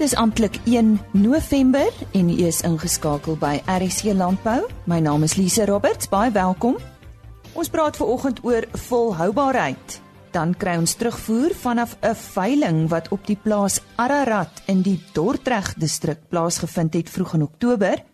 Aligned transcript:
Dis 0.00 0.14
amptelik 0.16 0.56
1 0.64 0.94
November 1.12 1.92
en 2.12 2.28
u 2.28 2.36
is 2.46 2.62
ingeskakel 2.64 3.34
by 3.36 3.58
RC 3.68 4.14
Landbou. 4.16 4.62
My 4.88 4.96
naam 5.00 5.26
is 5.26 5.34
Lise 5.36 5.66
Roberts. 5.68 6.08
Baie 6.08 6.32
welkom. 6.32 6.78
Ons 7.52 7.68
praat 7.68 7.98
ver 8.00 8.08
oggend 8.08 8.40
oor 8.40 8.64
volhoubaarheid. 8.86 9.98
Dan 10.32 10.54
kry 10.56 10.78
ons 10.80 10.96
terugvoer 10.96 11.52
vanaf 11.52 11.98
'n 12.00 12.14
veiling 12.14 12.88
wat 12.88 13.12
op 13.12 13.26
die 13.26 13.36
plaas 13.36 13.82
Ararat 13.96 14.62
in 14.66 14.80
die 14.80 15.02
Dordrecht 15.12 15.80
distrik 15.80 16.18
plaasgevind 16.28 16.94
het 16.94 17.10
vroeg 17.10 17.34
in 17.34 17.42
Oktober. 17.42 18.04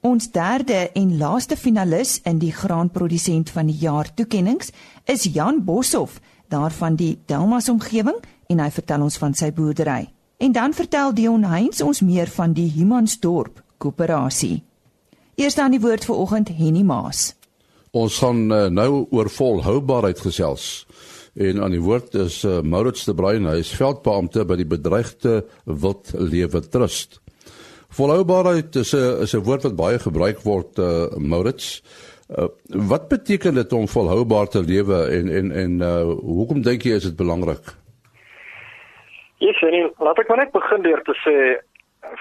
Ons 0.00 0.30
derde 0.30 0.90
en 0.92 1.16
laaste 1.16 1.56
finalis 1.56 2.20
in 2.22 2.38
die 2.38 2.52
graanprodusent 2.52 3.50
van 3.50 3.66
die 3.66 3.78
jaar 3.80 4.14
toekenninge 4.14 4.68
is 5.04 5.24
Jan 5.24 5.64
Boshoff 5.64 6.20
daarvan 6.48 6.96
die 6.96 7.18
Delmas 7.26 7.68
omgewing 7.68 8.20
en 8.46 8.58
hy 8.58 8.70
vertel 8.70 9.02
ons 9.02 9.16
van 9.16 9.34
sy 9.34 9.52
boerdery. 9.52 10.19
En 10.40 10.52
dan 10.52 10.72
vertel 10.72 11.14
Dion 11.14 11.42
Heinz 11.44 11.82
ons 11.84 11.98
meer 12.00 12.28
van 12.32 12.54
die 12.56 12.70
Humansdorp 12.72 13.58
koöperasie. 13.76 14.62
Eers 15.36 15.56
dan 15.58 15.74
die 15.74 15.80
woord 15.82 16.06
vir 16.08 16.16
oggend 16.16 16.48
Henny 16.56 16.80
Maas. 16.80 17.34
Ons 17.92 18.16
gaan 18.22 18.46
uh, 18.48 18.62
nou 18.72 19.04
oor 19.12 19.28
volhoubaarheid 19.28 20.22
gesels. 20.24 20.86
En 21.36 21.60
aan 21.60 21.74
die 21.76 21.82
woord 21.84 22.16
is 22.22 22.38
uh, 22.48 22.62
Maurits 22.64 23.04
de 23.04 23.14
Bruin, 23.14 23.50
hy 23.52 23.58
is 23.60 23.74
veldbeampte 23.76 24.46
by 24.48 24.56
die 24.62 24.68
bedreigde 24.70 25.42
wildlewe 25.66 26.62
trust. 26.72 27.20
Volhoubaarheid 27.92 28.80
is 28.80 28.94
'n 28.96 29.20
is 29.26 29.36
'n 29.36 29.44
woord 29.44 29.68
wat 29.68 29.76
baie 29.76 29.98
gebruik 29.98 30.40
word 30.48 30.78
uh, 30.78 31.12
Maurits. 31.18 31.82
Uh, 32.30 32.48
wat 32.88 33.08
beteken 33.12 33.54
dit 33.54 33.72
om 33.72 33.88
volhoubaar 33.88 34.48
te 34.48 34.64
lewe 34.64 35.04
en 35.04 35.28
en 35.28 35.52
en 35.52 35.80
uh, 35.80 36.02
hoekom 36.24 36.62
dink 36.62 36.82
jy 36.82 36.96
is 36.96 37.02
dit 37.10 37.16
belangrik? 37.16 37.76
Ja, 39.40 39.52
sien, 39.56 39.92
laat 39.96 40.18
ek 40.20 40.28
maar 40.28 40.36
net 40.36 40.50
begin 40.52 40.82
deur 40.84 41.00
te 41.00 41.14
sê 41.16 41.34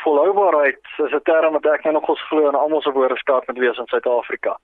volhoubaarheid 0.04 0.80
is 1.04 1.12
'n 1.12 1.26
term 1.28 1.52
wat 1.54 1.66
ek 1.66 1.84
nou 1.84 1.94
nog 1.94 2.08
ons 2.08 2.22
glo 2.28 2.48
in 2.48 2.56
almal 2.56 2.82
se 2.82 2.92
woordeskat 2.92 3.48
moet 3.48 3.58
wees 3.58 3.78
in 3.78 3.88
Suid-Afrika. 3.88 4.56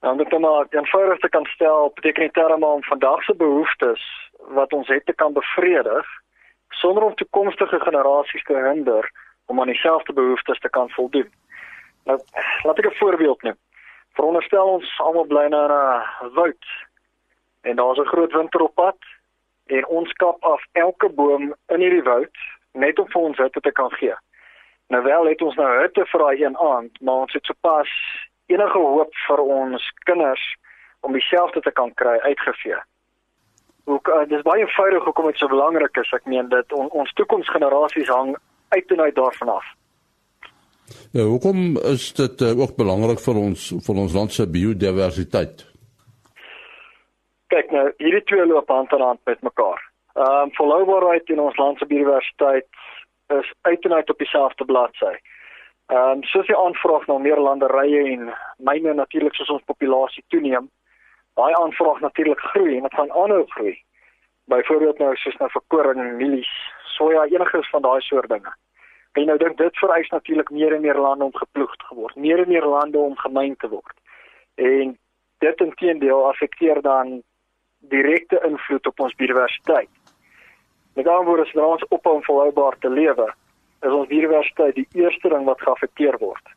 Nou 0.00 0.12
om 0.12 0.18
dit 0.18 0.38
maar 0.38 0.66
eenvoudig 0.70 1.18
te 1.18 1.28
kan 1.28 1.44
stel, 1.44 1.90
beteken 1.94 2.22
die 2.22 2.30
term 2.30 2.62
om 2.62 2.82
vandag 2.82 3.22
se 3.22 3.34
behoeftes 3.34 4.02
wat 4.38 4.72
ons 4.72 4.88
het 4.88 5.06
te 5.06 5.12
kan 5.12 5.32
bevredig 5.32 6.06
sonder 6.68 7.02
om 7.02 7.14
toekomstige 7.14 7.80
generasies 7.80 8.44
te 8.44 8.54
hinder 8.54 9.10
om 9.46 9.60
aan 9.60 9.66
dieselfde 9.66 10.12
behoeftes 10.12 10.58
te 10.58 10.70
kan 10.70 10.90
voldoen. 10.90 11.30
Nou, 12.04 12.18
laat 12.62 12.78
ek 12.78 12.86
'n 12.86 12.98
voorbeeld 13.02 13.42
neem. 13.42 13.58
Veronderstel 14.12 14.66
ons 14.66 15.00
almal 15.00 15.26
bly 15.26 15.46
nou 15.46 15.64
in 15.64 15.74
'n 15.74 16.34
woud 16.34 16.64
en 17.62 17.76
daar's 17.76 17.98
'n 17.98 18.12
groot 18.14 18.32
winter 18.32 18.60
op 18.60 18.74
pad 18.74 18.96
en 19.70 19.86
ons 19.86 20.12
kap 20.22 20.44
af 20.44 20.64
elke 20.72 21.08
boom 21.08 21.52
in 21.74 21.84
hierdie 21.84 22.04
woud 22.06 22.42
net 22.72 22.98
om 22.98 23.08
vir 23.12 23.22
ons 23.28 23.38
hitte 23.38 23.60
te 23.60 23.72
kan 23.74 23.90
gee. 23.98 24.14
Nou 24.90 25.02
wel 25.06 25.30
het 25.30 25.42
ons 25.42 25.56
nou 25.58 25.68
hitte 25.80 26.04
vir 26.12 26.24
daai 26.24 26.42
een 26.42 26.56
aand, 26.58 27.00
maar 27.00 27.26
ons 27.26 27.34
het 27.36 27.46
sopas 27.46 27.90
enige 28.50 28.78
hoop 28.78 29.12
vir 29.26 29.42
ons 29.44 29.90
kinders 30.08 30.46
om 31.06 31.14
dieselfde 31.14 31.60
te 31.60 31.70
kan 31.70 31.94
kry 31.94 32.16
uitgevee. 32.26 32.80
Ook 33.90 34.08
uh, 34.08 34.24
dis 34.28 34.42
baie 34.46 34.64
eenvoudig 34.66 35.04
hoekom 35.04 35.30
dit 35.30 35.38
so 35.38 35.48
belangrik 35.48 35.96
is. 36.02 36.10
Ek 36.14 36.26
meen 36.30 36.50
dit 36.50 36.74
on, 36.76 36.90
ons 36.90 37.12
toekomsgenerasies 37.18 38.10
hang 38.10 38.34
uit 38.74 38.92
en 38.96 39.00
uit 39.06 39.14
daarvan 39.14 39.54
af. 39.56 39.70
Ja, 41.14 41.22
hoekom 41.22 41.78
is 41.94 42.10
dit 42.18 42.42
uh, 42.42 42.52
ook 42.58 42.76
belangrik 42.76 43.22
vir 43.22 43.38
ons 43.38 43.70
vir 43.86 44.04
ons 44.04 44.14
land 44.14 44.34
se 44.34 44.46
biodiversiteit? 44.50 45.69
Kyk 47.50 47.72
nou, 47.74 47.88
hierdie 47.98 48.22
twee 48.30 48.46
loop 48.46 48.68
hand 48.70 48.92
aan 48.94 49.00
hand 49.00 49.20
met 49.24 49.40
mekaar. 49.42 49.80
Ehm 50.14 50.42
um, 50.42 50.54
volhoubaarheid 50.54 51.28
in 51.28 51.40
ons 51.40 51.56
land 51.56 51.78
se 51.78 51.86
biodiversiteit 51.86 52.66
is 53.38 53.52
uit 53.60 53.84
en 53.84 53.92
uit 53.92 54.10
op 54.10 54.18
dieselfde 54.18 54.64
bladsy. 54.64 55.14
Ehm 55.86 56.10
um, 56.10 56.22
soos 56.22 56.46
die 56.46 56.56
aanvraag 56.56 57.06
na 57.06 57.18
meer 57.18 57.40
landerye 57.40 58.02
en 58.12 58.28
myne 58.56 58.94
natuurlik 58.94 59.34
soos 59.34 59.48
ons 59.56 59.66
populasie 59.66 60.24
toeneem, 60.28 60.68
baie 61.34 61.56
aanvraag 61.56 62.00
natuurlik 62.00 62.40
groei 62.52 62.76
en 62.76 62.86
dit 62.86 62.94
gaan 62.94 63.10
aanhou 63.12 63.44
groei. 63.46 63.74
Byvoorbeeld 64.44 64.98
nou 64.98 65.16
soos 65.16 65.38
nou 65.42 65.48
vir 65.50 65.62
koring, 65.66 66.02
mielies, 66.18 66.52
soja, 66.96 67.24
enigiets 67.24 67.70
van 67.70 67.82
daai 67.82 68.00
soort 68.00 68.28
dinge. 68.28 68.52
En 69.18 69.26
nou 69.26 69.38
dink 69.38 69.56
dit 69.58 69.82
vereis 69.82 70.08
natuurlik 70.08 70.50
meer 70.50 70.74
en 70.74 70.80
meer 70.86 70.98
lande 70.98 71.24
om 71.24 71.34
geploeg 71.34 71.74
te 71.76 71.94
word, 71.94 72.16
meer 72.16 72.38
en 72.44 72.48
meer 72.48 72.66
lande 72.66 72.98
om 72.98 73.16
gemyn 73.16 73.56
te 73.56 73.68
word. 73.68 73.96
En 74.54 74.94
dit 75.38 75.60
intedeel 75.66 76.26
affekteer 76.28 76.82
dan 76.82 77.22
direkte 77.88 78.40
invloed 78.46 78.86
op 78.86 79.00
ons 79.00 79.14
biodiversiteit. 79.14 79.88
Met 80.94 81.08
ander 81.08 81.24
woorde, 81.24 81.42
as 81.42 81.54
ons 81.54 81.88
ophou 81.88 82.14
om 82.14 82.24
volhoubaar 82.24 82.78
te 82.78 82.90
lewe, 82.90 83.28
is 83.80 83.92
ons 83.92 84.08
biodiversiteit 84.08 84.74
die 84.74 84.88
eerste 84.92 85.28
ding 85.28 85.44
wat 85.48 85.60
geaffekteer 85.64 86.18
word. 86.20 86.56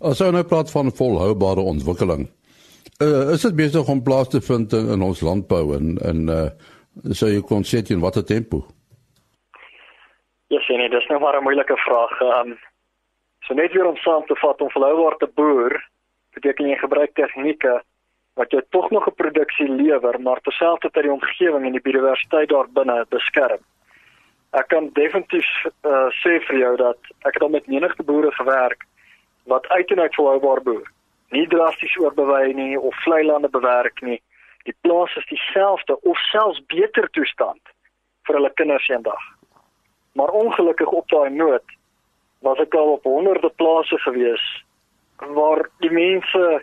As 0.00 0.20
ons 0.20 0.34
nou 0.34 0.44
praat 0.44 0.70
van 0.70 0.90
volhoubare 0.92 1.60
ontwikkeling, 1.60 2.26
uh, 3.02 3.32
is 3.34 3.46
dit 3.46 3.56
besig 3.56 3.88
om 3.88 4.02
plaas 4.02 4.28
te 4.28 4.40
vind 4.40 4.72
in, 4.72 4.90
in 4.96 5.02
ons 5.02 5.22
landbou 5.24 5.64
en 5.76 5.96
en 6.04 6.28
uh, 6.28 6.48
sou 7.14 7.30
jy 7.30 7.40
kon 7.46 7.64
sê 7.64 7.82
in 7.94 8.02
watter 8.02 8.24
tempo? 8.26 8.64
Ja, 10.48 10.60
sien, 10.64 10.80
dit 10.80 11.00
is 11.00 11.08
nou 11.08 11.20
maar 11.20 11.36
'n 11.36 11.44
moeilike 11.44 11.76
vraag. 11.76 12.20
Um, 12.20 12.58
so 13.46 13.54
net 13.54 13.72
weer 13.72 13.86
om 13.86 13.96
saam 13.96 14.26
te 14.26 14.36
vat 14.36 14.60
om 14.60 14.70
volhoubaar 14.70 15.16
te 15.16 15.30
boer, 15.34 15.76
beteken 16.34 16.68
jy 16.68 16.76
gebruik 16.76 17.14
tegnieke 17.14 17.82
wat 18.38 18.52
jy 18.54 18.62
tog 18.70 18.90
nog 18.90 19.06
'n 19.06 19.14
produksie 19.22 19.68
lewer, 19.68 20.20
maar 20.20 20.40
terselfdertyd 20.40 21.02
die 21.02 21.12
omgewing 21.12 21.64
en 21.66 21.72
die 21.72 21.86
biodiversiteit 21.86 22.48
daar 22.48 22.68
binne 22.70 23.06
beskerm. 23.08 23.62
Ek 24.50 24.68
kan 24.68 24.90
definitief 24.92 25.48
uh, 25.64 26.08
sê 26.22 26.38
vir 26.46 26.58
jou 26.58 26.76
dat 26.76 26.98
ek 27.26 27.34
het 27.34 27.42
al 27.42 27.48
met 27.48 27.66
menige 27.66 28.02
boere 28.02 28.32
gewerk 28.32 28.86
wat 29.44 29.68
uit 29.68 29.90
en 29.90 30.00
uit 30.00 30.14
volhoubaar 30.14 30.62
boer. 30.62 30.86
Nie 31.30 31.46
drasties 31.46 31.96
oorbewei 31.96 32.54
nie 32.54 32.80
of 32.80 33.02
vlei 33.04 33.24
lande 33.24 33.48
bewerk 33.48 34.00
nie. 34.00 34.20
Die 34.64 34.76
plaas 34.80 35.16
is 35.16 35.26
dieselfde 35.26 36.00
of 36.00 36.18
selfs 36.18 36.60
beter 36.66 37.08
toestand 37.10 37.60
vir 38.22 38.34
hulle 38.34 38.52
kinders 38.54 38.88
eendag. 38.88 39.20
Maar 40.12 40.28
ongelukkig 40.28 40.88
op 40.88 41.08
daai 41.08 41.30
noot 41.30 41.76
was 42.40 42.58
ek 42.58 42.74
al 42.74 42.92
op 42.96 43.04
honderde 43.04 43.50
plase 43.56 43.98
gewees 43.98 44.64
waar 45.18 45.68
die 45.82 45.90
mense 45.90 46.62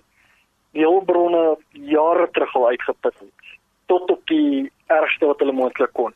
die 0.75 0.83
hulpbronne 0.83 1.55
jare 1.71 2.27
terug 2.35 2.55
al 2.55 2.67
uitgeput 2.75 3.19
het 3.19 3.55
tot 3.91 4.11
op 4.11 4.21
die 4.27 4.71
ergste 4.89 5.29
wat 5.29 5.41
hulle 5.43 5.53
moontlik 5.53 5.93
kon. 5.93 6.13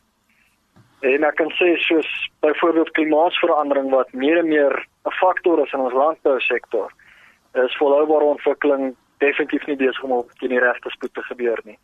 En 1.06 1.24
ek 1.24 1.36
kan 1.38 1.52
sê 1.56 1.74
soos 1.80 2.08
byvoorbeeld 2.44 2.90
klimaatsverandering 2.96 3.88
wat 3.94 4.10
meer 4.12 4.42
en 4.42 4.48
meer 4.48 4.74
'n 5.08 5.14
faktor 5.20 5.62
is 5.64 5.72
in 5.72 5.80
ons 5.80 5.94
landbousektor, 5.94 6.92
is 7.54 7.76
volhoubare 7.76 8.24
ontwikkeling 8.34 8.96
definitief 9.18 9.66
nie 9.66 9.76
besig 9.76 10.02
om 10.02 10.12
op 10.12 10.30
die 10.40 10.58
regte 10.58 10.90
spoed 10.90 11.14
te 11.14 11.22
gebeur 11.22 11.60
nie. 11.64 11.78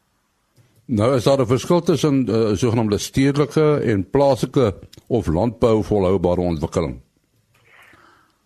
Nou 0.86 1.15
is 1.15 1.25
daar 1.25 1.41
'n 1.41 1.47
verskil 1.47 1.81
tussen 1.81 2.26
uh, 2.28 2.54
sogenaamde 2.54 2.98
stedelike 2.98 3.81
en 3.84 4.10
plaaslike 4.10 4.75
of 5.09 5.26
landbou 5.26 5.82
volhoubare 5.82 6.41
ontwikkeling. 6.41 7.00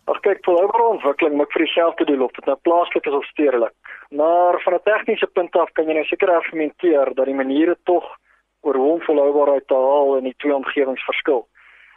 Ag 0.04 0.20
kyk, 0.20 0.38
volhoubare 0.42 0.88
ontwikkeling 0.88 1.36
maak 1.36 1.52
vir 1.52 1.64
dieselfde 1.64 2.04
doel 2.04 2.22
of 2.22 2.32
dit 2.32 2.46
nou 2.46 2.56
plaaslik 2.62 3.06
is 3.06 3.12
of 3.12 3.24
stedelik. 3.24 3.79
Maar 4.10 4.60
van 4.60 4.74
'n 4.74 4.82
tegniese 4.82 5.26
punt 5.26 5.56
af 5.56 5.72
kan 5.72 5.86
jy 5.86 5.92
nou 5.92 6.04
seker 6.04 6.30
argumenteer 6.30 7.14
dat 7.14 7.24
die 7.24 7.34
maniere 7.34 7.76
tog 7.84 8.16
oor 8.60 8.74
hoe 8.74 9.00
volhoubaarheid 9.00 9.66
te 9.66 9.74
haal 9.74 10.16
in 10.16 10.24
die 10.24 10.34
twee 10.36 10.54
omgewings 10.54 11.04
verskil. 11.04 11.48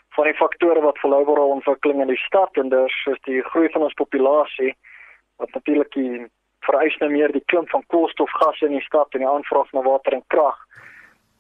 Van 0.10 0.24
die 0.24 0.34
faktore 0.34 0.82
wat 0.82 1.00
volhoubare 1.00 1.42
ontwikkeling 1.42 2.02
in 2.02 2.08
die 2.08 2.26
stad 2.26 2.50
en 2.58 2.70
dus 2.70 3.06
is 3.12 3.20
die 3.22 3.42
groei 3.42 3.70
van 3.70 3.82
ons 3.82 3.94
populasie 3.94 4.76
wat 5.36 5.50
natuurlik 5.52 5.96
vereis 6.60 6.98
nou 6.98 7.12
meer 7.12 7.32
die 7.32 7.44
klim 7.46 7.68
van 7.68 7.84
koolstofgasse 7.88 8.66
in 8.66 8.78
die 8.78 8.86
stad 8.86 9.08
en 9.10 9.20
die 9.20 9.30
aanvraag 9.30 9.72
na 9.72 9.82
water 9.82 10.14
en 10.14 10.24
krag 10.28 10.60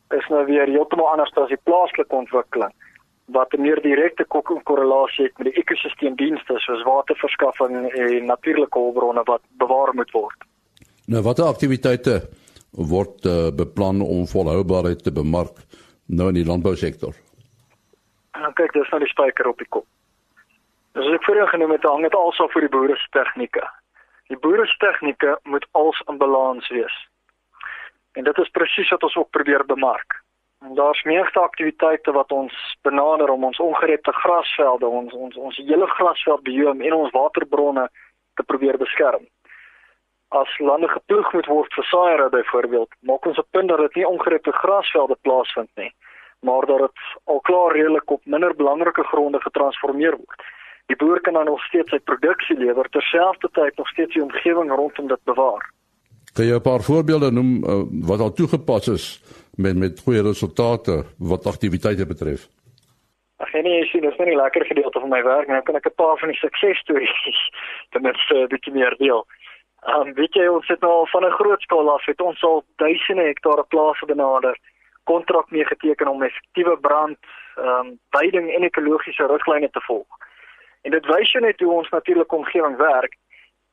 is 0.10 0.28
nou 0.28 0.46
weer 0.46 0.68
heeltemal 0.68 1.10
anders 1.10 1.36
as 1.36 1.54
die 1.54 1.64
plaaslike 1.64 2.16
ontwikkeling 2.16 2.74
wat 3.26 3.54
'n 3.54 3.62
meer 3.62 3.82
direkte 3.82 4.26
korrelasie 4.64 5.26
het 5.26 5.38
met 5.38 5.48
die 5.54 5.62
ekosisteemdienste 5.62 6.60
soos 6.60 6.84
waterverskaffing 6.84 7.92
en 7.92 8.26
natuurlike 8.26 8.80
hulpbronne 8.80 9.24
wat 9.24 9.42
bewaar 9.58 9.94
moet 9.94 10.12
word. 10.12 10.53
Nou 11.12 11.20
watter 11.24 11.50
aktiwiteite 11.52 12.14
word 12.72 13.26
uh, 13.28 13.50
beplan 13.52 14.00
om 14.02 14.24
volhoubaarheid 14.28 15.02
te 15.04 15.12
bemark 15.12 15.58
nou 16.08 16.30
in 16.32 16.38
die 16.40 16.48
landbousektor? 16.48 17.12
En 18.32 18.46
nou, 18.46 18.52
kyk, 18.56 18.72
dis 18.72 18.92
nou 18.92 19.02
die 19.04 19.12
spyker 19.12 19.50
op 19.52 19.60
die 19.60 19.68
kop. 19.68 19.86
Dis 20.96 21.10
ek 21.12 21.26
vroeër 21.28 21.52
genoem 21.52 21.76
het 21.76 21.88
hang 21.90 22.06
dit 22.08 22.16
alsa 22.16 22.48
vir 22.54 22.66
die 22.66 22.72
boere 22.72 22.96
se 23.02 23.12
tegnieke. 23.18 23.66
Die 24.32 24.40
boere 24.40 24.64
se 24.70 24.80
tegnieke 24.80 25.36
moet 25.44 25.68
als 25.76 26.00
in 26.08 26.22
balans 26.24 26.72
wees. 26.72 26.96
En 28.16 28.24
dit 28.24 28.40
is 28.40 28.56
presies 28.56 28.96
wat 28.96 29.04
ons 29.04 29.20
ook 29.20 29.32
probeer 29.36 29.66
bemark. 29.68 30.22
Daar's 30.80 31.04
meeste 31.04 31.40
aktiwiteite 31.44 32.16
wat 32.16 32.32
ons 32.32 32.56
benader 32.88 33.30
om 33.30 33.44
ons 33.44 33.60
ongerepte 33.60 34.16
grasvelde, 34.24 34.88
ons 34.88 35.12
ons 35.14 35.36
ons 35.36 35.58
hele 35.60 35.88
grasveldbioom 35.98 36.80
en 36.80 37.00
ons 37.02 37.12
waterbronne 37.12 37.90
te 38.40 38.48
probeer 38.48 38.80
beskerm. 38.80 39.28
As 40.34 40.58
lande 40.58 40.88
geploeg 40.90 41.28
moet 41.34 41.46
word 41.46 41.76
vir 41.78 41.86
saaiery 41.86 42.30
byvoorbeeld, 42.34 42.96
maak 43.10 43.26
ons 43.30 43.38
op 43.38 43.48
punt 43.54 43.70
dat 43.70 43.84
dit 43.86 44.00
nie 44.00 44.08
ongerepte 44.08 44.52
grasvelde 44.52 45.18
plaasvind 45.22 45.70
nie, 45.78 45.92
maar 46.42 46.66
dat 46.66 46.80
dit 46.88 47.04
al 47.30 47.42
klaar 47.50 47.76
redelik 47.78 48.12
op 48.12 48.26
minder 48.26 48.56
belangrike 48.56 49.04
gronde 49.12 49.42
getransformeer 49.44 50.18
word. 50.18 50.42
Die 50.90 50.98
boer 50.98 51.22
kan 51.22 51.38
dan 51.38 51.46
nog 51.46 51.62
steeds 51.68 51.94
sy 51.94 52.00
produksie 52.00 52.58
lewer 52.58 52.90
terselfdertyd 52.90 53.78
nog 53.78 53.88
steeds 53.94 54.14
die 54.14 54.24
omgewing 54.24 54.74
rondom 54.74 55.08
dit 55.08 55.24
bewaar. 55.30 55.70
Kan 56.34 56.46
jy 56.46 56.58
'n 56.58 56.66
paar 56.66 56.82
voorbeelde 56.82 57.32
noem 57.32 57.52
uh, 57.62 57.84
wat 58.10 58.20
al 58.20 58.34
toegepas 58.34 58.88
is 58.88 59.06
met 59.56 59.78
met 59.78 60.02
goeie 60.02 60.22
resultate 60.22 61.06
wat 61.18 61.46
aktiwiteite 61.46 62.06
betref? 62.06 62.50
Ag 63.38 63.54
nee, 63.54 63.82
ek 63.82 63.90
sien 63.92 64.02
dis 64.02 64.18
net 64.18 64.28
'n 64.28 64.42
lekker 64.42 64.66
gedeelte 64.66 65.00
van 65.00 65.10
my 65.10 65.24
werk, 65.24 65.48
nou 65.48 65.62
kan 65.62 65.76
ek 65.76 65.86
'n 65.86 65.96
paar 65.96 66.18
van 66.18 66.30
die 66.30 66.42
suksesstories 66.42 67.22
ten 67.92 68.02
minste 68.02 68.34
'n 68.34 68.48
bietjie 68.48 68.74
meer 68.74 68.96
deel. 68.98 69.26
Ehm 69.84 70.08
um, 70.08 70.14
weet 70.14 70.34
jy 70.34 70.46
ons 70.48 70.68
het 70.68 70.80
nou 70.80 71.10
van 71.10 71.26
'n 71.26 71.38
groot 71.40 71.62
skaal 71.62 71.90
af 71.92 72.06
het 72.06 72.22
ons 72.22 72.44
al 72.44 72.64
duisende 72.76 73.24
hektare 73.24 73.64
plase 73.64 74.06
benader, 74.06 74.58
kontrak 75.04 75.52
mee 75.52 75.66
geteken 75.66 76.08
om 76.08 76.24
effektiewe 76.24 76.78
brand, 76.80 77.18
ehm 77.56 77.68
um, 77.68 78.00
veiding 78.10 78.54
en 78.56 78.64
ekologiese 78.64 79.28
riglyne 79.28 79.70
te 79.70 79.82
volg. 79.82 80.08
En 80.82 80.92
dit 80.92 81.06
wys 81.06 81.32
jou 81.32 81.44
net 81.44 81.60
hoe 81.60 81.72
ons 81.72 81.90
natuurlike 81.90 82.36
omgewing 82.36 82.78
werk 82.78 83.16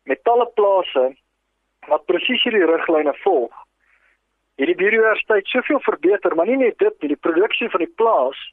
met 0.03 0.25
talle 0.25 0.47
plase 0.55 1.17
wat 1.87 2.05
presies 2.05 2.43
hierdie 2.43 2.67
riglyne 2.67 3.15
volg. 3.23 3.55
Hierdie 4.57 4.77
biodiversiteit 4.77 5.47
soveel 5.47 5.81
verbeter, 5.81 6.35
maar 6.35 6.47
nie 6.47 6.57
net 6.57 6.79
dit 6.79 7.01
nie, 7.01 7.09
die 7.09 7.25
produksie 7.27 7.71
van 7.71 7.81
die 7.81 7.95
plaas 7.97 8.53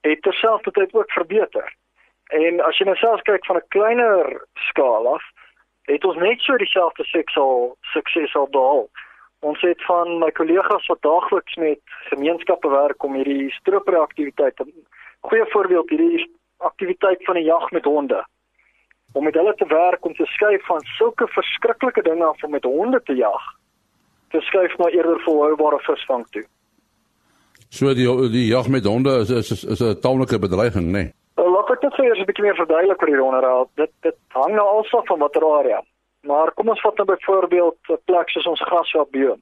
het 0.00 0.22
terselfdertyd 0.22 0.94
ook 0.94 1.12
verbeter. 1.12 1.74
En 2.28 2.60
as 2.60 2.78
jy 2.78 2.86
nou 2.86 2.96
selfs 2.96 3.22
kyk 3.22 3.46
van 3.46 3.56
'n 3.56 3.68
kleiner 3.68 4.46
skaal 4.54 5.14
af, 5.14 5.24
het 5.84 6.04
ons 6.04 6.16
net 6.16 6.40
so 6.40 6.56
dieselfde 6.56 7.04
suksesal 7.04 7.76
sukses 7.92 8.34
al 8.34 8.48
behaal. 8.50 8.86
Ons 9.44 9.60
het 9.60 9.82
van 9.84 10.18
my 10.22 10.30
kollegas 10.32 10.86
wat 10.88 11.02
daagliks 11.04 11.56
met 11.60 11.80
gemeenskappe 12.10 12.68
werk 12.72 13.04
om 13.04 13.16
hierdie 13.18 13.50
stroopaktiwiteite. 13.58 14.64
Goeie 15.28 15.46
voorbeeld 15.52 15.90
hierdie 15.92 16.30
aktiwiteit 16.64 17.24
van 17.24 17.36
'n 17.36 17.44
jag 17.44 17.70
met 17.70 17.84
honde. 17.84 18.24
Om 19.12 19.24
met 19.24 19.34
hulle 19.34 19.54
te 19.54 19.66
werk 19.66 20.04
om 20.04 20.14
te 20.14 20.26
skuif 20.26 20.64
van 20.66 20.80
sulke 20.80 21.26
verskriklike 21.28 22.02
dinge 22.02 22.24
af 22.24 22.42
om 22.42 22.50
met 22.50 22.64
honde 22.64 23.02
te 23.02 23.14
jag, 23.14 23.42
te 24.30 24.40
skuif 24.40 24.76
na 24.76 24.88
eerder 24.88 25.20
volhoubare 25.20 25.78
visvang 25.78 26.26
toe. 26.30 26.44
So 27.68 27.94
die 27.94 28.30
die 28.30 28.46
jag 28.46 28.68
met 28.68 28.84
honde 28.84 29.18
is 29.18 29.30
is 29.30 29.64
is 29.64 29.80
'n 29.80 30.00
taamlike 30.00 30.38
bedreiging, 30.38 30.86
né? 30.86 30.90
Nee. 30.90 31.12
Ek 31.74 31.82
net 31.82 31.96
vir 31.96 32.04
julle 32.06 32.22
'n 32.22 32.26
bietjie 32.28 32.44
meer 32.44 32.54
verduidelik 32.54 33.00
oor 33.02 33.10
hierdie 33.10 33.24
onderhoud. 33.28 33.68
Dit 33.74 33.90
dit 34.06 34.16
hang 34.28 34.52
nou 34.54 34.66
alsof 34.72 35.06
van 35.10 35.18
watter 35.18 35.44
area. 35.44 35.80
Maar 36.22 36.52
kom 36.54 36.68
ons 36.68 36.80
vat 36.80 36.96
nou 36.96 37.06
byvoorbeeld 37.08 37.90
'n 37.90 37.98
plek 38.10 38.28
soos 38.30 38.46
ons 38.46 38.62
grasveldbioom. 38.68 39.40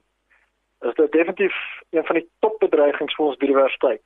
Is 0.81 0.95
dit 0.95 1.11
definitief 1.11 1.55
een 1.91 2.05
van 2.05 2.15
die 2.15 2.29
topbedreigings 2.39 3.15
vir 3.15 3.25
ons 3.25 3.37
biodiversiteit. 3.37 4.01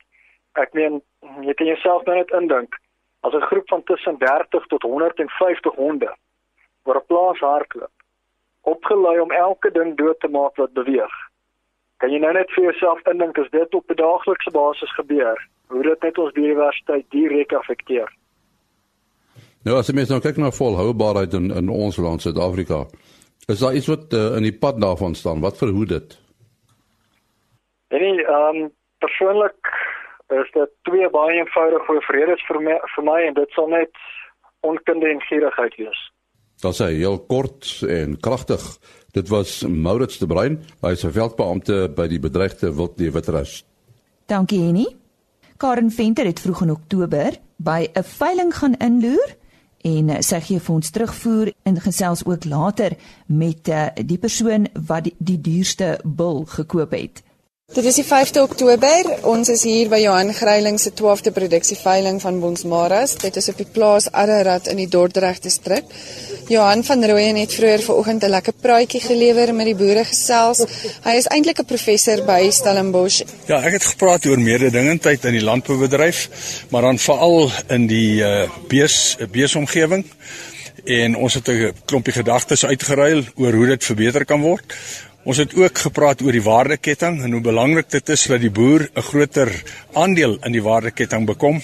Ek 0.54 0.72
meen, 0.72 1.02
jy 1.40 1.54
kan 1.54 1.66
jouself 1.66 2.04
nou 2.04 2.16
net 2.16 2.30
indink 2.30 2.76
as 3.22 3.32
'n 3.32 3.48
groep 3.50 3.68
van 3.68 3.82
tussen 3.84 4.18
30 4.18 4.66
tot 4.66 4.82
150 4.82 5.74
honde 5.74 6.12
oor 6.84 6.96
'n 6.96 7.06
plaas 7.06 7.38
hardloop, 7.38 7.96
opgelei 8.62 9.20
om 9.20 9.32
elke 9.32 9.70
ding 9.70 9.96
dood 9.96 10.20
te 10.20 10.28
maak 10.28 10.56
wat 10.56 10.72
beweeg. 10.72 11.14
Kan 11.96 12.10
jy 12.10 12.18
nou 12.18 12.32
net 12.32 12.50
vir 12.50 12.64
jouself 12.64 13.00
indink 13.06 13.38
as 13.38 13.50
dit 13.50 13.74
op 13.74 13.90
'n 13.90 13.94
daaglikse 13.94 14.50
basis 14.50 14.92
gebeur, 14.94 15.48
hoe 15.68 15.82
dit 15.82 16.02
net 16.02 16.18
ons 16.18 16.32
biodiversiteit 16.32 17.06
direk 17.14 17.52
affekteer? 17.52 18.08
Nou 19.66 19.76
as 19.78 19.90
jy 19.90 19.94
mens 19.98 20.12
nou 20.12 20.20
kyk 20.24 20.38
na 20.40 20.54
volhoubaarheid 20.54 21.34
in 21.34 21.50
in 21.50 21.68
ons 21.68 21.98
land 22.00 22.22
Suid-Afrika, 22.22 22.84
is 23.48 23.60
daar 23.60 23.74
iets 23.74 23.90
wat 23.90 24.12
uh, 24.16 24.36
in 24.36 24.46
die 24.46 24.58
pad 24.64 24.80
daarvan 24.80 25.14
staan? 25.14 25.40
Wat 25.44 25.58
verhoed 25.58 25.88
dit? 25.88 26.18
En 27.88 28.00
nee, 28.00 28.24
ehm 28.24 28.62
um, 28.62 28.70
persoonlik 28.98 29.72
is 30.28 30.50
dit 30.52 30.70
twee 30.82 31.08
baie 31.10 31.38
eenvoudige 31.38 32.00
vredes 32.04 32.44
vir 32.48 32.60
my, 32.60 32.76
vir 32.94 33.04
my 33.04 33.18
en 33.28 33.34
dit 33.34 33.56
sal 33.56 33.68
net 33.72 34.00
onkunde 34.66 35.08
en 35.08 35.20
gierigheid 35.28 35.76
wees. 35.80 36.00
Dat 36.60 36.76
sê 36.76 36.90
heel 36.98 37.18
kort 37.30 37.68
en 37.88 38.16
kragtig. 38.20 38.62
Dit 39.14 39.30
was 39.32 39.62
Maurits 39.66 40.18
de 40.18 40.26
Bruin, 40.26 40.58
hy 40.82 40.92
is 40.92 41.04
'n 41.04 41.14
veldbeampte 41.14 41.88
by 41.96 42.08
die 42.08 42.20
bedreigde 42.20 42.74
wildlewe 42.74 43.20
trust. 43.20 43.64
Dankie 44.26 44.60
Henny. 44.60 44.86
Karen 45.58 45.90
Venter 45.90 46.24
het 46.24 46.40
vroeg 46.40 46.60
in 46.62 46.70
Oktober 46.70 47.34
by 47.56 47.88
'n 47.92 48.02
veiling 48.02 48.54
gaan 48.54 48.76
inloer 48.78 49.36
en 49.82 50.08
eh, 50.08 50.20
sy 50.20 50.40
gee 50.40 50.60
vir 50.60 50.74
ons 50.74 50.90
terugvoer 50.90 51.52
en 51.62 51.80
gesels 51.80 52.24
ook 52.24 52.44
later 52.44 52.94
met 53.26 53.68
uh, 53.68 53.86
die 53.94 54.18
persoon 54.18 54.68
wat 54.86 55.04
die, 55.04 55.14
die 55.18 55.40
duurste 55.40 55.98
bul 56.04 56.44
gekoop 56.44 56.90
het. 56.90 57.22
Dit 57.68 57.84
is 57.84 57.98
die 57.98 58.04
5de 58.08 58.40
Oktober. 58.40 59.08
Ons 59.28 59.50
is 59.52 59.60
hier 59.68 59.90
by 59.92 59.98
Johan 60.00 60.30
Greiling 60.32 60.78
se 60.80 60.88
12de 60.96 61.34
produksieveiling 61.36 62.16
van 62.22 62.38
Bonsmaras. 62.40 63.12
Dit 63.20 63.36
is 63.36 63.50
op 63.52 63.58
die 63.60 63.66
plaas 63.68 64.06
Ararat 64.08 64.70
in 64.72 64.80
die 64.80 64.86
Dordrecht 64.88 65.44
distrik. 65.44 65.84
Johan 66.48 66.80
van 66.88 67.04
Rooyen 67.04 67.36
het 67.36 67.52
vroeër 67.52 67.84
vanoggend 67.84 68.24
'n 68.24 68.32
lekker 68.32 68.56
praatjie 68.64 69.00
gelewer 69.00 69.52
met 69.54 69.66
die 69.66 69.76
boere 69.76 70.04
gesels. 70.04 70.64
Hy 71.04 71.14
is 71.20 71.28
eintlik 71.28 71.60
'n 71.60 71.68
professor 71.68 72.24
by 72.24 72.48
Stellenbosch. 72.50 73.22
Ja, 73.46 73.60
ek 73.60 73.72
het 73.72 73.84
gepraat 73.84 74.24
oor 74.24 74.40
mededingendheid 74.40 75.24
in 75.24 75.32
die 75.32 75.44
landboubedryf, 75.44 76.28
maar 76.70 76.82
dan 76.82 76.98
veral 76.98 77.50
in 77.68 77.86
die 77.86 78.22
uh, 78.22 78.48
bees 78.68 79.16
beesomgewing 79.30 80.06
en 80.84 81.16
ons 81.16 81.34
het 81.34 81.48
'n 81.48 81.72
klompie 81.84 82.12
gedagtes 82.12 82.64
uitgeruil 82.64 83.24
oor 83.36 83.52
hoe 83.52 83.66
dit 83.66 83.84
verbeter 83.84 84.24
kan 84.24 84.40
word. 84.40 84.74
Ons 85.28 85.42
het 85.42 85.52
ook 85.60 85.76
gepraat 85.76 86.22
oor 86.24 86.32
die 86.32 86.40
waardeketting 86.40 87.18
en 87.20 87.34
hoe 87.36 87.42
belangrik 87.44 87.90
dit 87.92 88.12
is 88.14 88.22
dat 88.30 88.40
die 88.40 88.52
boer 88.58 88.86
'n 88.88 89.02
groter 89.10 89.50
aandeel 89.92 90.38
in 90.40 90.52
die 90.52 90.62
waardeketting 90.64 91.26
bekom. 91.26 91.60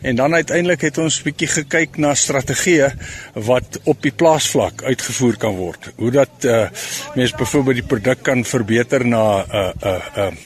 En 0.00 0.16
dan 0.16 0.34
uiteindelik 0.34 0.80
het 0.80 0.98
ons 0.98 1.20
'n 1.20 1.24
bietjie 1.24 1.48
gekyk 1.48 1.98
na 1.98 2.14
strategieë 2.14 2.88
wat 3.34 3.80
op 3.84 4.02
die 4.02 4.12
plaasvlak 4.16 4.82
uitgevoer 4.82 5.36
kan 5.36 5.54
word. 5.56 5.92
Hoe 5.96 6.10
dat 6.10 6.44
uh, 6.44 6.70
mense 7.14 7.36
byvoorbeeld 7.36 7.76
die 7.76 7.86
produk 7.86 8.22
kan 8.22 8.44
verbeter 8.44 9.06
na 9.06 9.44
'n 9.44 9.56
uh, 9.56 9.68
'n 9.68 9.86
uh, 9.86 10.26
'n 10.26 10.38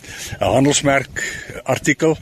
uh, 0.42 0.52
handelsmerk 0.52 1.22
artikel 1.62 2.18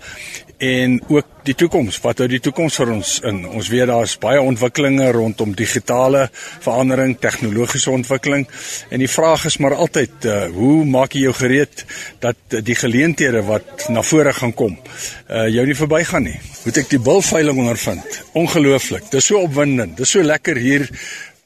en 0.65 0.99
ook 1.09 1.31
die 1.45 1.55
toekoms 1.59 1.99
wat 2.05 2.23
hou 2.23 2.29
die 2.31 2.41
toekoms 2.43 2.77
vir 2.81 2.93
ons 2.95 3.11
in. 3.29 3.43
Ons 3.45 3.69
weet 3.73 3.89
daar's 3.91 4.15
baie 4.21 4.41
ontwikkelinge 4.41 5.11
rondom 5.13 5.53
digitale 5.57 6.27
verandering 6.35 7.17
tegnologiese 7.21 7.93
ontwikkeling. 7.93 8.47
En 8.91 9.03
die 9.03 9.11
vraag 9.11 9.45
is 9.51 9.59
maar 9.61 9.77
altyd 9.77 10.29
uh, 10.29 10.39
hoe 10.55 10.79
maak 10.89 11.17
jy 11.17 11.27
jou 11.27 11.35
gereed 11.37 11.85
dat 12.25 12.59
die 12.65 12.79
geleenthede 12.79 13.45
wat 13.45 13.89
na 13.93 14.05
vore 14.07 14.33
gaan 14.33 14.55
kom 14.57 14.79
uh, 14.79 15.47
jou 15.53 15.67
nie 15.69 15.77
verbygaan 15.77 16.29
nie? 16.31 16.39
Moet 16.65 16.81
ek 16.85 16.91
die 16.95 17.03
bulveiling 17.03 17.61
ondervind? 17.61 18.23
Ongelooflik. 18.41 19.11
Dis 19.13 19.29
so 19.29 19.45
opwindend. 19.45 19.99
Dis 20.01 20.17
so 20.17 20.25
lekker 20.25 20.57
hier 20.57 20.89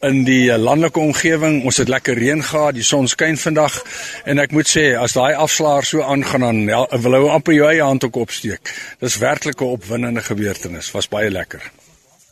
in 0.00 0.22
die 0.24 0.50
eh, 0.50 0.58
landelike 0.58 1.00
omgewing. 1.00 1.62
Ons 1.64 1.80
het 1.82 1.88
lekker 1.88 2.18
reën 2.18 2.42
gehad, 2.42 2.76
die 2.76 2.86
son 2.86 3.08
skyn 3.08 3.38
vandag 3.38 3.80
en 4.24 4.38
ek 4.38 4.54
moet 4.54 4.70
sê 4.70 4.92
as 4.98 5.16
daai 5.18 5.34
afslaer 5.34 5.86
so 5.86 6.02
aangaan 6.02 6.46
dan 6.46 6.62
ja, 6.68 6.84
wil 7.02 7.18
ou 7.18 7.26
amper 7.34 7.56
jou 7.56 7.66
eie 7.70 7.82
hand 7.82 8.04
ook 8.06 8.20
opsteek. 8.22 8.72
Dis 9.02 9.18
werklik 9.18 9.60
'n 9.60 9.74
opwindende 9.78 10.22
gebeurtenis. 10.22 10.90
Was 10.90 11.08
baie 11.08 11.30
lekker. 11.30 11.62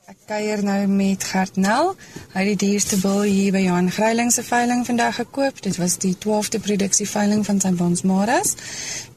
Ek 0.06 0.16
kuier 0.26 0.62
nou 0.62 0.87
met 0.87 1.25
Gert 1.25 1.56
Nel. 1.56 1.96
Hy 2.32 2.40
het 2.40 2.58
die 2.58 2.68
dierste 2.68 2.96
bil 2.96 3.23
hier 3.23 3.52
by 3.52 3.58
Johan 3.58 3.90
Greiling 3.90 4.32
se 4.32 4.42
veiling 4.42 4.87
vandag 4.87 5.14
gekoop. 5.14 5.62
Dit 5.62 5.76
was 5.76 5.99
die 5.99 6.14
12de 6.14 6.58
produksie 6.58 7.08
veiling 7.08 7.44
van 7.46 7.61
sy 7.61 7.73
Bonsmaras. 7.73 8.54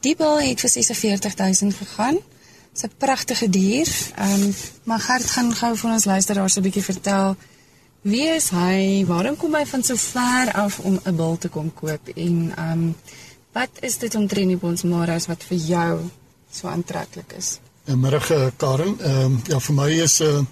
Die 0.00 0.16
bil 0.16 0.40
het 0.40 0.60
vir 0.60 0.70
46000 0.94 1.74
gegaan. 1.74 2.18
'n 2.82 2.90
pragtige 2.98 3.50
dier. 3.50 3.88
Ehm 4.16 4.42
um, 4.42 4.54
maar 4.84 5.00
Gert 5.00 5.30
gaan 5.30 5.54
gou 5.54 5.76
vir 5.76 5.90
ons 5.90 6.04
luisteraars 6.04 6.56
'n 6.56 6.62
bietjie 6.62 6.84
vertel 6.84 7.36
Wie 8.02 8.24
is 8.32 8.48
hy? 8.48 9.04
Waarom 9.04 9.36
kom 9.36 9.54
hy 9.54 9.66
van 9.68 9.82
so 9.84 9.96
ver 10.00 10.52
af 10.56 10.78
om 10.78 11.00
'n 11.04 11.16
bil 11.16 11.36
te 11.38 11.48
kom 11.48 11.72
koop? 11.74 12.08
En 12.16 12.52
ehm 12.56 12.72
um, 12.72 12.96
wat 13.52 13.70
is 13.80 13.98
dit 13.98 14.14
omtrent 14.14 14.48
die 14.48 14.56
bonsmaras 14.56 15.26
wat 15.26 15.44
vir 15.44 15.58
jou 15.58 16.00
so 16.52 16.68
aantreklik 16.68 17.32
is? 17.36 17.58
Goeiemôre 17.84 18.20
eh, 18.30 18.46
Karen. 18.56 18.96
Ehm 19.00 19.24
um, 19.24 19.40
ja, 19.46 19.60
vir 19.60 19.74
my 19.74 19.90
is 19.90 20.20
'n 20.20 20.24
uh, 20.24 20.44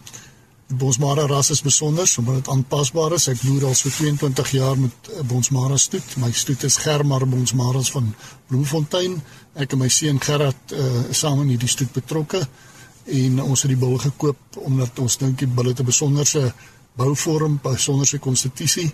die 0.66 0.76
bonsmara 0.76 1.26
ras 1.26 1.50
is 1.50 1.62
besonder 1.62 2.14
omdat 2.18 2.34
dit 2.34 2.48
aanpasbaar 2.48 3.12
is. 3.12 3.28
Ek 3.28 3.42
loer 3.42 3.64
al 3.64 3.74
so 3.74 3.88
22 3.88 4.50
jaar 4.50 4.78
met 4.78 4.92
uh, 5.08 5.22
bonsmara 5.22 5.76
stoet. 5.76 6.16
My 6.16 6.32
stoet 6.32 6.62
is 6.62 6.76
Germar 6.76 7.28
bonsmaras 7.28 7.90
van 7.90 8.14
Bloemfontein. 8.46 9.22
Ek 9.54 9.72
en 9.72 9.78
my 9.78 9.88
seun 9.88 10.20
Gerard 10.20 10.72
uh, 10.72 11.04
saam 11.10 11.40
in 11.40 11.48
hierdie 11.48 11.68
stoet 11.68 11.92
betrokke 11.92 12.46
en 13.04 13.42
ons 13.42 13.62
het 13.62 13.70
die 13.70 13.80
bil 13.80 13.96
gekoop 13.98 14.56
omdat 14.56 14.98
ons 14.98 15.16
dink 15.16 15.38
die 15.38 15.46
bil 15.46 15.64
het 15.64 15.80
'n 15.80 15.84
besonderse 15.84 16.52
bouvorm, 16.98 17.58
besonderse 17.62 18.18
konstitusie 18.18 18.90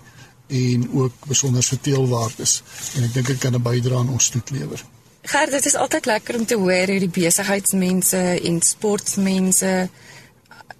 en 0.47 0.89
ook 0.93 1.25
besonderse 1.27 1.79
teelwaardes 1.81 2.59
en 2.95 3.07
ek 3.07 3.13
dink 3.13 3.31
dit 3.33 3.39
kan 3.41 3.55
'n 3.55 3.61
bydrae 3.61 3.97
aan 3.97 4.13
ons 4.13 4.29
stoet 4.29 4.49
lewer. 4.53 4.83
Gert, 5.25 5.51
dit 5.51 5.65
is 5.65 5.75
altyd 5.75 6.05
lekker 6.05 6.35
om 6.37 6.45
te 6.45 6.55
hoor 6.55 6.87
hoe 6.91 6.99
die 6.99 7.15
besigheidsmense 7.21 8.21
en 8.49 8.61
sportmense 8.61 9.89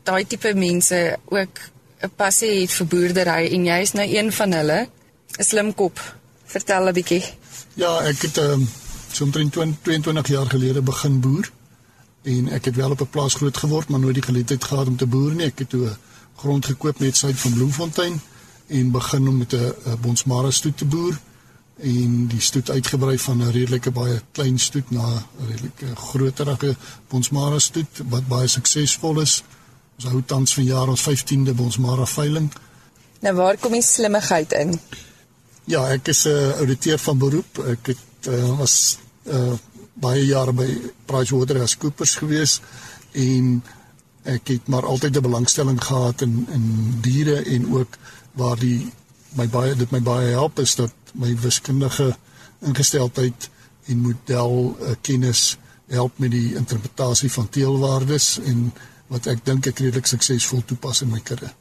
daai 0.05 0.25
tipe 0.27 0.53
mense 0.53 1.17
ook 1.25 1.53
'n 2.05 2.11
passie 2.15 2.61
het 2.61 2.71
vir 2.71 2.87
boerdery 2.87 3.43
en 3.55 3.65
jy 3.65 3.79
is 3.81 3.93
nou 3.93 4.07
een 4.17 4.31
van 4.31 4.51
hulle. 4.51 4.87
'n 5.39 5.43
Slim 5.43 5.73
kop. 5.73 5.99
Vertel 6.45 6.87
'n 6.87 6.93
bietjie. 6.93 7.23
Ja, 7.73 8.01
ek 8.01 8.21
het 8.21 8.37
um, 8.37 8.69
so 9.11 9.23
omtrent 9.23 9.53
22 9.81 10.27
jaar 10.27 10.45
gelede 10.45 10.81
begin 10.81 11.19
boer 11.19 11.51
en 12.23 12.49
ek 12.49 12.65
het 12.65 12.75
wel 12.75 12.91
op 12.91 13.01
'n 13.01 13.09
plaas 13.09 13.33
groot 13.33 13.57
geword, 13.57 13.89
maar 13.89 13.99
nooit 13.99 14.13
die 14.13 14.23
geleentheid 14.23 14.63
gehad 14.63 14.87
om 14.87 14.97
te 14.97 15.05
boer 15.05 15.33
nie. 15.33 15.45
Ek 15.45 15.59
het 15.59 15.69
toe 15.69 15.97
grond 16.35 16.65
gekoop 16.65 16.99
net 16.99 17.15
suid 17.17 17.39
van 17.39 17.53
Bloemfontein 17.53 18.21
en 18.67 18.91
begin 18.91 19.27
om 19.27 19.37
met 19.37 19.53
'n 19.53 19.73
Bonsmara 20.01 20.51
stoet 20.51 20.77
te 20.77 20.85
boer 20.85 21.19
en 21.75 22.27
die 22.27 22.41
stoet 22.41 22.69
uitgebrei 22.69 23.19
van 23.19 23.37
'n 23.37 23.51
redelike 23.51 23.91
baie 23.91 24.21
klein 24.31 24.59
stoet 24.59 24.91
na 24.91 25.05
'n 25.05 25.47
redelike 25.47 25.95
groterige 25.95 26.75
Bonsmara 27.07 27.59
stoet 27.59 28.01
wat 28.09 28.27
baie 28.27 28.47
suksesvol 28.47 29.19
is. 29.21 29.43
Ons 29.95 30.05
hou 30.05 30.23
tans 30.25 30.53
van 30.53 30.63
jaar 30.63 30.87
ons 30.87 31.01
15de 31.01 31.53
Bonsmara 31.53 32.05
veiling. 32.05 32.51
Nou 33.19 33.35
waar 33.35 33.57
kom 33.57 33.71
die 33.71 33.81
slimmigheid 33.81 34.51
in? 34.51 34.79
Ja, 35.65 35.87
ek 35.89 36.07
is 36.07 36.25
'n 36.25 36.29
uh, 36.29 36.57
ouditeur 36.57 36.99
van 36.99 37.17
beroep. 37.17 37.59
Ek 37.67 37.85
het 37.85 38.27
uh, 38.27 38.57
was 38.57 38.97
uh, 39.23 39.53
baie 39.93 40.25
jare 40.25 40.53
by 40.53 40.67
PricewaterhouseCoopers 41.05 42.15
gewees 42.15 42.61
en 43.11 43.63
ek 44.25 44.47
het 44.47 44.67
maar 44.67 44.85
altyd 44.85 45.17
'n 45.17 45.21
belangstelling 45.21 45.83
gehad 45.83 46.21
in 46.21 46.47
in 46.51 46.97
diere 47.01 47.43
en 47.43 47.73
ook 47.73 47.97
waar 48.33 48.59
die 48.59 48.91
my 49.35 49.47
baie 49.47 49.75
dit 49.75 49.91
my 49.91 50.01
baie 50.01 50.27
help 50.27 50.59
is 50.59 50.75
dat 50.75 50.93
my 51.13 51.39
wiskundige 51.39 52.17
ingesteldheid 52.59 53.49
en 53.85 53.97
model 53.97 54.77
uh, 54.81 54.87
kennis 55.01 55.57
help 55.87 56.17
met 56.17 56.31
die 56.31 56.55
interpretasie 56.55 57.31
van 57.31 57.49
teelwaardes 57.49 58.39
en 58.39 58.73
wat 59.07 59.25
ek 59.29 59.45
dink 59.45 59.67
ek 59.69 59.79
redelik 59.79 60.07
suksesvol 60.09 60.63
toepas 60.65 61.01
in 61.05 61.11
my 61.13 61.21
kudde. 61.21 61.51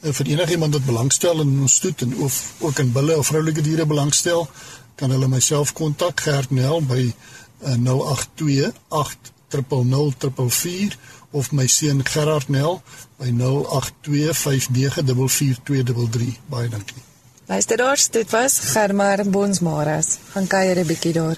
En 0.00 0.16
vir 0.16 0.32
enigiemand 0.32 0.72
wat 0.72 0.88
belangstel 0.88 1.42
in 1.42 1.60
ons 1.60 1.74
stoet 1.74 2.02
en 2.06 2.14
of 2.24 2.54
ook 2.64 2.78
in 2.80 2.92
bulle 2.92 3.18
of 3.18 3.26
vroulike 3.26 3.60
diere 3.60 3.86
belangstel, 3.86 4.48
kan 4.96 5.10
hulle 5.12 5.28
myself 5.28 5.72
kontak 5.76 6.20
Gert 6.24 6.50
Nel 6.50 6.80
by 6.88 7.02
uh, 7.04 7.12
082 7.76 8.72
80004 8.88 10.96
of 11.30 11.52
my 11.52 11.66
seun 11.66 12.06
Gerard 12.06 12.48
Nel 12.48 12.82
by 13.16 13.30
0825944233. 13.30 13.34
Baie 16.48 16.68
dankie. 16.68 16.96
Luisteraars, 17.46 18.10
dit 18.10 18.30
was 18.30 18.58
Germar 18.58 19.30
Bonsmaras. 19.30 20.18
Gaan 20.32 20.46
kuier 20.46 20.78
'n 20.78 20.86
bietjie 20.86 21.12
daar. 21.12 21.36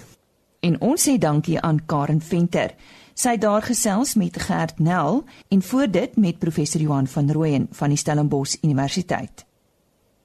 En 0.61 0.81
ons 0.81 1.09
sê 1.09 1.19
dankie 1.19 1.61
aan 1.61 1.87
Karen 1.87 2.21
Venter. 2.21 2.75
Sy 3.15 3.31
het 3.31 3.41
daar 3.41 3.63
gesels 3.63 4.15
met 4.15 4.43
Gert 4.43 4.79
Nel 4.79 5.25
en 5.49 5.63
voor 5.63 5.91
dit 5.91 6.17
met 6.17 6.39
professor 6.39 6.81
Johan 6.81 7.07
van 7.07 7.31
Rooyen 7.31 7.69
van 7.71 7.89
die 7.89 7.99
Stellenbosch 7.99 8.57
Universiteit. 8.63 9.45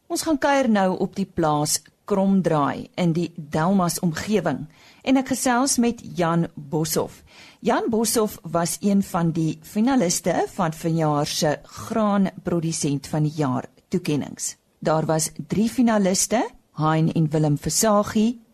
Ons 0.07 0.21
gaan 0.21 0.37
kuier 0.37 0.69
nou 0.69 0.97
op 0.97 1.15
die 1.15 1.31
plaas 1.33 1.81
Kromdraai 2.05 2.89
in 2.95 3.13
die 3.13 3.33
Delmas 3.35 3.99
omgewing 3.99 4.67
en 5.03 5.17
ek 5.19 5.27
gesels 5.27 5.77
met 5.77 6.01
Jan 6.15 6.47
Boshoff. 6.55 7.23
Jan 7.59 7.89
Boshoff 7.89 8.37
was 8.51 8.77
een 8.81 9.01
van 9.01 9.31
die 9.31 9.59
finaliste 9.63 10.45
van 10.47 10.73
vanjaar 10.73 11.25
se 11.25 11.59
graanprodusent 11.63 13.07
van 13.07 13.23
die 13.23 13.33
jaar 13.37 13.65
toekenninge. 13.89 14.53
Daar 14.79 15.05
was 15.05 15.31
3 15.47 15.69
finaliste, 15.69 16.49
Hein 16.73 17.11
en 17.13 17.29
Willem 17.29 17.57
Versagie, 17.57 18.45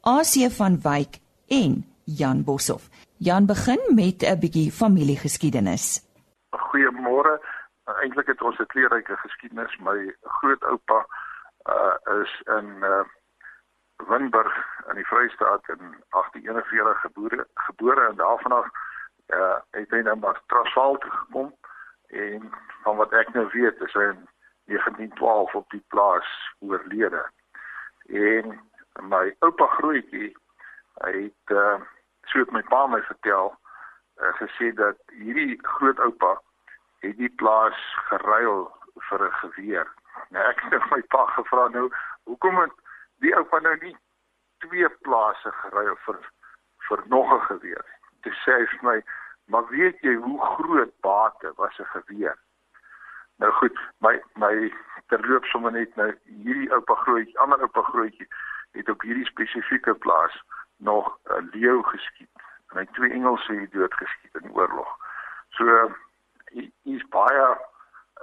AC 0.00 0.50
van 0.50 0.80
Wyk 0.80 1.18
en 1.48 1.84
Jan 2.04 2.44
Boshoff. 2.44 2.88
Jan 3.16 3.46
begin 3.46 3.80
met 3.94 4.22
'n 4.22 4.38
bietjie 4.38 4.72
familiegeskiedenis. 4.72 6.02
Goeiemôre. 6.50 7.34
Eintlik 7.84 8.26
het 8.26 8.42
ons 8.42 8.58
'n 8.58 8.66
kleurryke 8.66 9.16
geskiedenis. 9.16 9.76
My 9.78 10.16
grootoupa 10.22 11.06
uh 11.66 12.22
is 12.22 12.42
in 12.46 12.68
uh 12.82 13.04
Winburg 13.96 14.56
in 14.88 14.94
die 14.94 15.06
Vrystaat 15.06 15.68
in 15.68 16.04
1841 16.10 17.00
gebore 17.00 17.46
gebore 17.54 18.06
en 18.08 18.16
daarvan 18.16 18.52
af 18.52 18.66
uh 19.34 19.56
het 19.70 19.90
hy 19.90 20.00
nou 20.04 20.16
maar 20.16 20.40
Transvaal 20.46 20.96
gekom 20.98 21.54
en 22.06 22.52
van 22.82 22.96
wat 22.96 23.12
ek 23.12 23.32
nou 23.32 23.48
weet 23.52 23.80
is 23.80 23.92
hy 23.92 24.08
in 24.12 24.28
1912 24.64 25.54
op 25.54 25.70
die 25.70 25.84
plaas 25.88 26.30
oorlede. 26.60 27.24
En 28.06 28.60
my 29.00 29.34
oupa 29.38 29.66
grootjie 29.66 30.36
hy 31.02 31.12
het 31.22 31.56
uh 31.56 31.80
so 32.30 32.38
het 32.38 32.50
my 32.50 32.62
pa 32.62 32.86
my 32.86 33.02
vertel 33.02 33.54
uh, 34.20 34.32
gesê 34.40 34.72
dat 34.74 34.96
hierdie 35.06 35.58
grootoupa 35.62 36.40
het 37.04 37.16
die 37.16 37.32
plaas 37.40 37.80
geruil 38.10 38.68
vir 39.08 39.26
'n 39.26 39.32
geweer. 39.42 39.88
Nou 40.28 40.44
ek 40.48 40.60
het 40.60 40.90
my 40.94 41.02
pa 41.02 41.26
gevra 41.26 41.68
nou, 41.68 41.90
hoekom 42.24 42.60
het 42.60 42.83
die 43.24 43.34
oupa 43.36 43.60
nou 43.64 43.74
nie 43.82 43.96
twee 44.64 44.88
plase 45.06 45.52
geruil 45.64 45.96
vir 46.06 46.18
vir 46.88 47.02
nog 47.12 47.32
'n 47.32 47.44
geweer? 47.50 47.84
Toe 48.22 48.32
sê 48.44 48.56
hy 48.58 48.66
vir 48.72 48.82
my, 48.82 48.98
"Maar 49.46 49.66
weet 49.68 50.00
jy 50.00 50.14
hoe 50.14 50.40
groot 50.56 50.92
bate 51.00 51.52
was 51.56 51.78
'n 51.78 51.92
geweer?" 51.96 52.38
Nou 53.38 53.52
goed, 53.52 53.78
my 53.98 54.22
my 54.34 54.72
terloop 55.06 55.44
sommer 55.44 55.72
net 55.72 55.96
nou 55.96 56.12
hierdie 56.24 56.72
oupa 56.72 56.94
grootjie, 56.94 57.38
ander 57.38 57.60
oupa 57.60 57.82
grootjie 57.82 58.28
het 58.72 58.88
op 58.88 59.00
hierdie 59.00 59.26
spesifieke 59.26 59.94
plaas 59.94 60.42
nog 60.76 61.18
'n 61.24 61.50
leeu 61.52 61.82
geskiet 61.82 62.30
en 62.70 62.78
hy 62.78 62.86
twee 62.92 63.10
Engelse 63.10 63.52
het 63.52 63.72
doodgeskiet 63.72 64.34
in 64.42 64.52
oorlog. 64.52 64.96
So 65.48 65.92
hy's 66.84 67.08
baie 67.08 67.58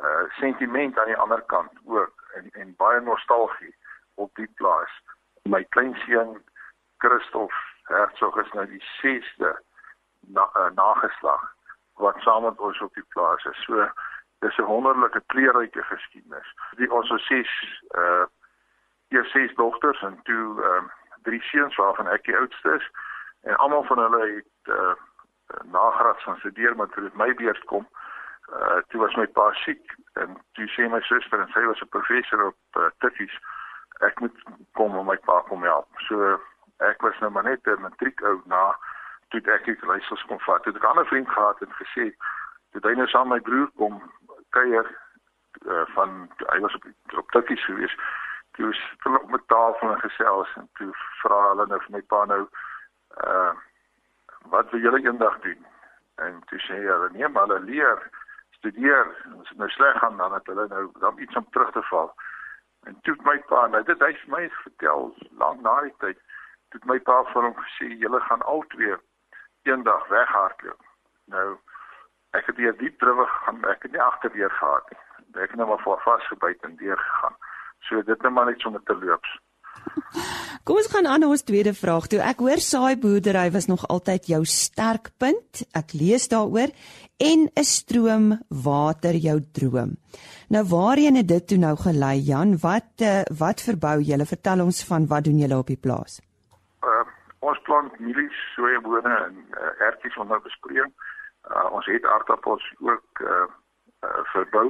uh 0.01 0.23
sentiment 0.29 0.99
aan 0.99 1.11
die 1.11 1.17
ander 1.17 1.41
kant 1.41 1.71
ook 1.85 2.23
en 2.33 2.49
en 2.51 2.75
baie 2.75 2.99
nostalgie 3.01 3.75
op 4.15 4.35
die 4.35 4.49
plaas. 4.55 4.91
My 5.43 5.63
kleinseun 5.63 6.41
Christof 6.97 7.53
Hertzog 7.83 8.37
is 8.37 8.51
nou 8.51 8.65
die 8.67 8.83
6de 9.01 9.51
na, 10.19 10.49
uh, 10.53 10.69
nageslag 10.75 11.55
wat 12.01 12.21
saam 12.21 12.43
met 12.43 12.59
ons 12.59 12.81
op 12.81 12.93
die 12.93 13.05
plaas 13.13 13.43
is. 13.45 13.63
So 13.63 13.89
dis 14.39 14.57
'n 14.57 14.69
wonderlike 14.69 15.23
kleurryke 15.25 15.83
geskiedenis. 15.83 16.53
Die 16.77 16.91
ons 16.91 17.09
het 17.09 17.21
ses 17.21 17.51
uh 17.97 18.25
eers 19.07 19.31
ses 19.31 19.55
dogters 19.55 20.01
en 20.01 20.19
toe 20.23 20.63
ehm 20.63 20.85
uh, 20.85 20.91
drie 21.21 21.41
seuns 21.41 21.75
waarvan 21.75 22.07
ek 22.07 22.23
die 22.23 22.37
oudste 22.37 22.73
is 22.73 22.89
en 23.41 23.55
almal 23.55 23.83
van 23.83 23.99
hulle 23.99 24.25
het 24.35 24.73
uh 24.75 24.93
nagraad 25.63 26.23
van 26.23 26.37
studeer 26.37 26.75
maar 26.75 26.87
toe 26.89 27.03
dit 27.03 27.13
my 27.13 27.33
beurt 27.33 27.63
kom 27.63 27.87
uh 28.49 28.79
toe 28.87 29.01
was 29.01 29.15
my 29.15 29.27
pa 29.27 29.51
siek 29.53 29.95
en 30.13 30.37
toe 30.51 30.67
sê 30.75 30.87
my 30.89 31.01
suster 31.01 31.39
en 31.39 31.51
sy 31.53 31.63
was 31.65 31.81
'n 31.81 31.93
professor 31.97 32.45
op 32.45 32.79
uh, 32.79 32.89
Tikkies 32.97 33.35
ek 34.07 34.19
moet 34.19 34.43
kom 34.77 34.95
om 34.97 35.05
my 35.05 35.17
pa 35.27 35.41
kom 35.49 35.63
help. 35.63 35.87
So 36.07 36.39
ek 36.77 37.01
was 37.05 37.19
nou 37.19 37.31
maar 37.31 37.43
net 37.43 37.67
'n 37.67 37.81
matriek 37.81 38.21
ou 38.21 38.41
na 38.45 38.75
toe 39.29 39.41
ek 39.53 39.65
die 39.65 39.77
leiersels 39.81 40.23
kon 40.27 40.39
vat. 40.39 40.63
Toe 40.63 40.73
ek 40.75 40.83
'n 40.83 40.91
ander 40.93 41.05
vriend 41.05 41.29
gehad 41.29 41.61
en 41.61 41.79
gesê 41.81 42.11
toe 42.71 42.81
hy 42.89 42.95
nou 42.95 43.07
saam 43.07 43.27
met 43.27 43.43
my 43.43 43.49
broer 43.49 43.69
kom 43.77 44.01
kuier 44.49 44.87
uh, 45.65 45.85
van 45.95 46.29
hy 46.37 46.59
was 46.59 46.75
op 46.75 46.85
op 47.17 47.31
Tikkies 47.31 47.65
gewees. 47.65 47.95
Toe 48.51 48.65
was 48.65 48.81
hulle 49.03 49.19
op 49.21 49.29
met 49.29 49.47
tafel 49.47 49.91
en 49.91 49.99
gesels 49.99 50.55
en 50.55 50.69
toe 50.73 50.91
vra 51.21 51.41
hulle 51.49 51.67
nou 51.67 51.79
vir 51.79 51.91
my 51.97 52.01
pa 52.01 52.25
nou 52.25 52.47
uh 53.25 53.53
wat 54.51 54.71
wil 54.71 54.81
julle 54.81 55.01
eendag 55.01 55.39
doen? 55.39 55.65
En 56.15 56.41
toe 56.49 56.59
sê 56.59 56.79
hy 56.81 57.07
nee 57.11 57.27
maar 57.27 57.47
hulle 57.47 57.59
leer 57.59 58.09
studeer. 58.57 59.07
Dit 59.23 59.57
nou 59.57 59.69
sleg 59.69 59.97
gaan 59.99 60.17
dan 60.17 60.33
het 60.33 60.45
hulle 60.45 60.67
nou 60.67 60.91
dan 60.99 61.19
iets 61.19 61.35
om 61.35 61.47
terug 61.49 61.71
te 61.71 61.83
val. 61.89 62.13
En 62.89 62.97
toe 63.01 63.15
my 63.23 63.37
pa, 63.49 63.67
nou 63.67 63.83
dit 63.87 63.99
hy 64.05 64.11
vir 64.23 64.31
my 64.35 64.43
vertel 64.63 65.11
lank 65.41 65.61
na 65.65 65.75
die 65.85 65.93
tyd, 66.03 66.21
toe 66.73 66.81
my 66.89 66.97
pa 67.09 67.19
vir 67.33 67.47
hom 67.47 67.57
gesê 67.59 67.91
julle 68.03 68.21
gaan 68.27 68.41
al 68.53 68.63
twee 68.73 68.97
eendag 69.69 70.07
weghardloop. 70.13 70.81
Nou 71.35 71.47
ek 72.39 72.47
het 72.49 72.57
hier 72.63 72.77
diep 72.79 72.97
drywig 73.03 73.31
gaan, 73.43 73.61
ek 73.73 73.85
het 73.85 73.95
nie 73.95 74.01
agterdeur 74.01 74.53
gehad 74.57 74.91
nie. 74.91 75.01
Ek 75.43 75.53
het 75.53 75.59
net 75.59 75.67
maar 75.67 75.83
voor 75.83 76.01
vasgebyt 76.05 76.63
en 76.67 76.75
deur 76.79 76.97
gegaan. 76.97 77.37
So 77.87 78.01
dit 78.07 78.21
net 78.21 78.33
maar 78.33 78.49
net 78.49 78.63
sommer 78.63 78.83
te 78.83 78.95
loops. 78.95 79.37
Kom 80.63 80.77
ons 80.77 80.89
gaan 80.93 81.07
aan 81.09 81.23
ons 81.25 81.41
tweede 81.43 81.73
vraag 81.73 82.05
toe. 82.11 82.19
Ek 82.21 82.41
hoor 82.43 82.61
saai 82.61 82.95
boerdery 83.01 83.47
was 83.51 83.65
nog 83.65 83.87
altyd 83.89 84.27
jou 84.29 84.41
sterkpunt. 84.45 85.63
Ek 85.73 85.95
lees 85.97 86.27
daaroor 86.29 86.69
en 87.17 87.49
'n 87.55 87.63
stroom 87.63 88.27
water 88.47 89.15
jou 89.15 89.39
droom. 89.51 89.97
Nou 90.49 90.63
waarheen 90.69 91.15
het 91.15 91.27
dit 91.27 91.47
toe 91.47 91.57
nou 91.57 91.75
gelei 91.75 92.19
Jan? 92.19 92.57
Wat 92.61 92.91
uh, 93.01 93.21
wat 93.39 93.61
verbou 93.61 94.01
julle? 94.01 94.25
Vertel 94.25 94.61
ons 94.61 94.83
van 94.83 95.07
wat 95.07 95.23
doen 95.23 95.39
julle 95.39 95.57
op 95.57 95.67
die 95.67 95.81
plaas? 95.81 96.21
Uh, 96.83 97.05
ons 97.39 97.61
plant 97.65 97.99
mielies, 97.99 98.37
sojabone 98.55 99.15
en 99.27 99.35
uh, 99.57 99.87
ertjies 99.87 100.17
onder 100.17 100.41
besproeiing. 100.41 100.93
Uh, 101.49 101.73
ons 101.73 101.85
het 101.85 102.05
aardappels 102.05 102.73
ook 102.79 103.19
uh, 103.21 103.47
uh, 104.03 104.23
verbou. 104.33 104.67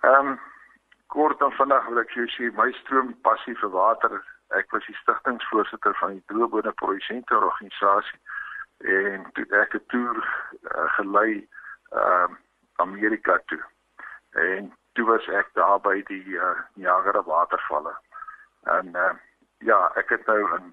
Ehm 0.00 0.26
um, 0.26 0.38
kort 1.14 1.38
dan 1.38 1.52
vandag 1.58 1.86
wil 1.88 2.02
ek 2.02 2.12
jou 2.14 2.26
sê 2.34 2.50
my 2.58 2.68
stroom 2.80 3.14
passie 3.26 3.56
vir 3.62 3.72
water. 3.74 4.20
Ek 4.58 4.70
was 4.74 4.86
die 4.86 4.98
stigtingsvoorsitter 5.02 5.94
van 6.00 6.16
die 6.16 6.26
droëbode 6.32 6.72
produsente 6.82 7.36
organisasie 7.36 8.20
en 8.94 9.26
toe 9.36 9.46
ek 9.62 9.74
'n 9.78 9.86
toer 9.92 10.18
uh, 10.20 10.86
gelei 10.98 11.32
ehm 11.90 12.32
uh, 12.32 12.38
Amerika 12.84 13.38
toe. 13.46 13.62
En 14.30 14.72
toe 14.92 15.06
was 15.06 15.26
ek 15.28 15.50
daar 15.54 15.80
by 15.80 16.02
die 16.12 16.38
uh, 16.38 16.58
Niagara 16.74 17.22
watervalle. 17.22 17.94
En 18.62 18.94
uh, 18.96 19.12
ja, 19.58 19.80
ek 19.94 20.08
het 20.08 20.26
nou 20.26 20.40
in 20.56 20.72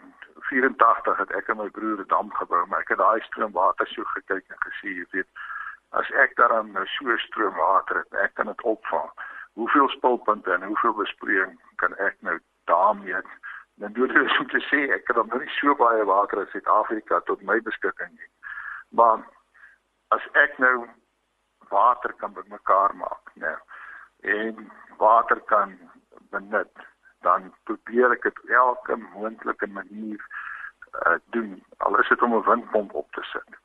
84 0.49 1.17
het 1.17 1.31
ek 1.31 1.49
en 1.49 1.57
my 1.57 1.69
broer 1.69 1.99
'n 1.99 2.07
dam 2.13 2.31
gebou, 2.33 2.65
maar 2.65 2.79
ek 2.79 2.93
het 2.95 2.97
daai 2.97 3.21
stroomwater 3.21 3.87
so 3.87 4.03
gekyk 4.03 4.45
en 4.47 4.61
gesê, 4.67 4.93
jy 4.99 5.05
weet, 5.11 5.29
as 5.89 6.09
ek 6.23 6.35
daaraan 6.35 6.71
nou 6.71 6.85
so 6.85 7.17
stroomwater 7.17 7.97
het, 7.97 8.13
ek 8.13 8.33
kan 8.33 8.45
dit 8.45 8.61
opvang. 8.61 9.09
Hoeveel 9.57 9.89
spulpunte 9.89 10.53
en 10.53 10.63
hoeveel 10.69 10.93
besproeiing 10.93 11.57
kan 11.81 11.95
ek 12.07 12.17
nou 12.25 12.37
daarmee 12.69 13.21
dan 13.81 13.93
doen 13.93 14.13
dit 14.13 14.37
om 14.39 14.47
te 14.49 14.61
sê 14.69 14.83
ek 14.93 15.05
kan 15.05 15.27
nou 15.29 15.39
nie 15.41 15.53
so 15.57 15.75
baie 15.77 16.05
water 16.09 16.41
in 16.41 16.49
Suid-Afrika 16.53 17.19
tot 17.29 17.41
my 17.49 17.59
beskikking 17.65 18.13
hê. 18.21 18.29
Maar 18.99 19.21
as 20.15 20.25
ek 20.45 20.57
nou 20.63 20.87
water 21.69 22.13
kan 22.21 22.33
bymekaar 22.33 22.95
maak, 22.95 23.33
nou 23.43 23.57
en 24.37 24.71
water 24.97 25.41
kan 25.51 25.77
benut 26.33 26.85
dan 27.25 27.53
probeer 27.69 28.13
ek 28.17 28.25
dit 28.29 28.41
elke 28.61 28.97
moontlike 29.03 29.69
manier 29.77 30.21
uh, 31.05 31.17
doen 31.35 31.63
al 31.85 31.99
is 32.01 32.09
dit 32.13 32.21
om 32.21 32.33
'n 32.37 32.45
windpomp 32.49 32.93
op 32.93 33.11
te 33.11 33.23
sit. 33.33 33.61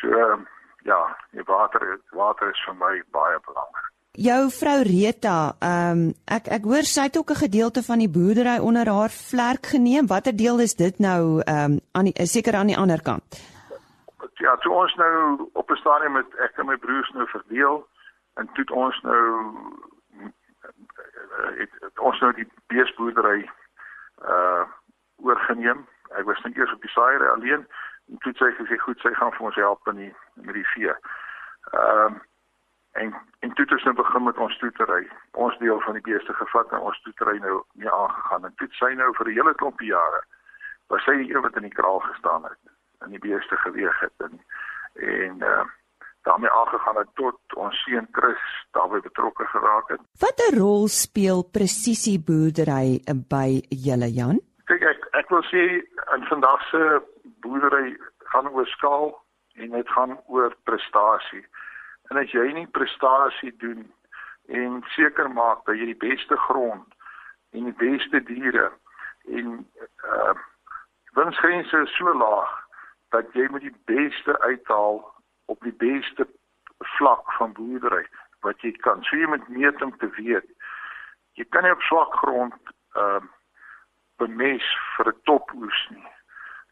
So 0.00 0.08
uh, 0.08 0.38
ja, 0.84 1.16
die 1.30 1.44
water 1.44 2.00
water 2.10 2.50
is 2.50 2.64
vir 2.64 2.76
my 2.84 2.94
baie 3.10 3.40
belangrik. 3.48 3.85
Jou 4.16 4.48
vrou 4.48 4.80
Rita, 4.82 5.52
ehm 5.60 5.98
um, 6.08 6.12
ek 6.24 6.46
ek 6.48 6.64
hoor 6.64 6.86
sy 6.88 7.02
het 7.04 7.16
ook 7.18 7.30
'n 7.30 7.44
gedeelte 7.44 7.82
van 7.82 7.98
die 7.98 8.08
boerdery 8.08 8.58
onder 8.58 8.88
haar 8.88 9.10
vlerk 9.10 9.66
geneem. 9.66 10.06
Watter 10.06 10.36
deel 10.36 10.60
is 10.60 10.74
dit 10.74 10.98
nou 10.98 11.42
ehm 11.44 11.72
um, 11.72 11.80
aan 11.92 12.04
die 12.04 12.26
seker 12.26 12.54
aan 12.54 12.66
die 12.66 12.76
ander 12.76 13.02
kant? 13.02 13.36
Ja, 14.34 14.56
toe 14.56 14.72
ons 14.72 14.94
nou 14.94 15.48
op 15.52 15.70
'n 15.70 15.76
stadium 15.76 16.12
met 16.12 16.34
ek 16.38 16.56
en 16.56 16.66
my 16.66 16.76
broers 16.76 17.10
nou 17.10 17.28
verdeel 17.28 17.86
en 18.34 18.48
toe 18.52 18.64
ons 18.74 19.00
nou 19.02 19.24
uh, 20.20 21.58
het, 21.60 21.70
het 21.80 21.98
ons 21.98 22.20
nou 22.20 22.32
die 22.32 22.48
beesboerdery 22.66 23.50
uh 24.24 24.64
oorgeneem. 25.16 25.86
Ek 26.08 26.24
was 26.24 26.42
net 26.42 26.56
eers 26.56 26.72
op 26.72 26.80
die 26.80 26.90
saaier 26.90 27.32
alleen 27.32 27.66
en 28.08 28.18
toe 28.18 28.32
sê 28.32 28.36
sy 28.38 28.64
gesê 28.64 28.78
goed, 28.78 29.00
sy 29.00 29.12
gaan 29.12 29.32
vir 29.32 29.46
ons 29.46 29.54
help 29.54 29.88
in 29.88 29.96
die 29.96 30.14
met 30.34 30.54
die 30.54 30.68
vee. 30.74 30.94
Ehm 31.72 32.14
uh, 32.14 32.20
en 33.02 33.14
en 33.44 33.52
toe 33.54 33.64
het 33.64 33.72
ons 33.72 33.84
nou 33.84 33.94
begin 33.94 34.22
met 34.22 34.38
ons 34.44 34.54
stoetery. 34.54 35.02
Ons 35.32 35.58
deel 35.58 35.80
van 35.80 35.98
die 35.98 36.06
beeste 36.08 36.32
gevat 36.32 36.72
en 36.72 36.86
ons 36.88 36.96
stoetery 37.02 37.38
nou 37.38 37.62
mee 37.72 37.90
aangegaan. 37.90 38.44
En 38.44 38.54
toe 38.56 38.68
sy 38.80 38.92
nou 38.98 39.10
vir 39.18 39.28
'n 39.28 39.36
hele 39.38 39.54
klompie 39.54 39.92
jare 39.92 40.22
was 40.88 41.04
sy 41.04 41.16
die 41.22 41.34
een 41.34 41.42
wat 41.42 41.56
in 41.56 41.68
die 41.68 41.78
kraal 41.78 42.00
gestaan 42.00 42.44
het 42.44 42.62
en 43.04 43.10
die 43.10 43.24
beeste 43.28 43.56
geweeg 43.56 44.00
het 44.00 44.16
en 44.28 44.40
en 44.94 45.42
uh 45.54 45.64
daarmee 46.26 46.50
aangegaan 46.50 46.96
het 46.96 47.08
tot 47.14 47.38
ons 47.54 47.82
seun 47.84 48.08
Chris 48.12 48.46
daarbey 48.70 49.00
betrokke 49.00 49.44
geraak 49.46 49.88
het. 49.88 50.00
Watter 50.18 50.58
rol 50.58 50.88
speel 50.88 51.44
presisieboerdery 51.56 52.88
by 53.30 53.48
julle 53.84 54.08
Jan? 54.18 54.40
Kyk 54.70 54.82
ek 54.90 55.06
ek 55.20 55.30
wil 55.34 55.44
sê 55.52 55.62
in 56.16 56.26
vandag 56.30 56.64
se 56.70 56.82
boerdery 57.46 57.94
gaan 58.32 58.50
oor 58.50 58.66
skaal 58.74 59.14
en 59.62 59.78
dit 59.78 59.94
gaan 59.94 60.16
oor 60.26 60.56
prestasie. 60.68 61.44
En 62.10 62.16
as 62.16 62.30
jy 62.30 62.52
nie 62.52 62.66
prestasie 62.66 63.52
doen 63.62 63.86
en 64.46 64.82
seker 64.94 65.30
maak 65.30 65.64
dat 65.66 65.78
jy 65.78 65.90
die 65.90 66.02
beste 66.08 66.36
grond 66.36 66.94
en 67.50 67.64
die 67.70 67.78
beste 67.80 68.22
diere 68.28 68.70
en 69.38 69.58
uh 70.10 70.36
winsgrense 71.16 71.78
so 71.96 72.12
laag 72.12 72.50
dat 73.14 73.32
jy 73.32 73.46
met 73.48 73.62
die 73.64 73.76
beste 73.88 74.34
uithaal 74.40 74.98
op 75.48 75.62
die 75.64 75.72
beste 75.80 76.26
vlak 76.96 77.32
van 77.38 77.54
boerdery 77.56 78.04
wat 78.44 78.60
jy 78.60 78.74
kan. 78.84 79.00
So 79.04 79.16
jy 79.16 79.28
moet 79.32 79.48
meet 79.48 79.82
om 79.82 79.94
te 79.96 80.10
weet. 80.18 80.44
Jy 81.40 81.46
kan 81.50 81.64
nie 81.64 81.72
op 81.72 81.86
swak 81.88 82.12
grond 82.20 82.54
ehm 82.96 83.24
uh, 83.24 83.32
bemes 84.16 84.66
vir 84.96 85.08
'n 85.12 85.20
topoes 85.28 85.80
nie. 85.90 86.08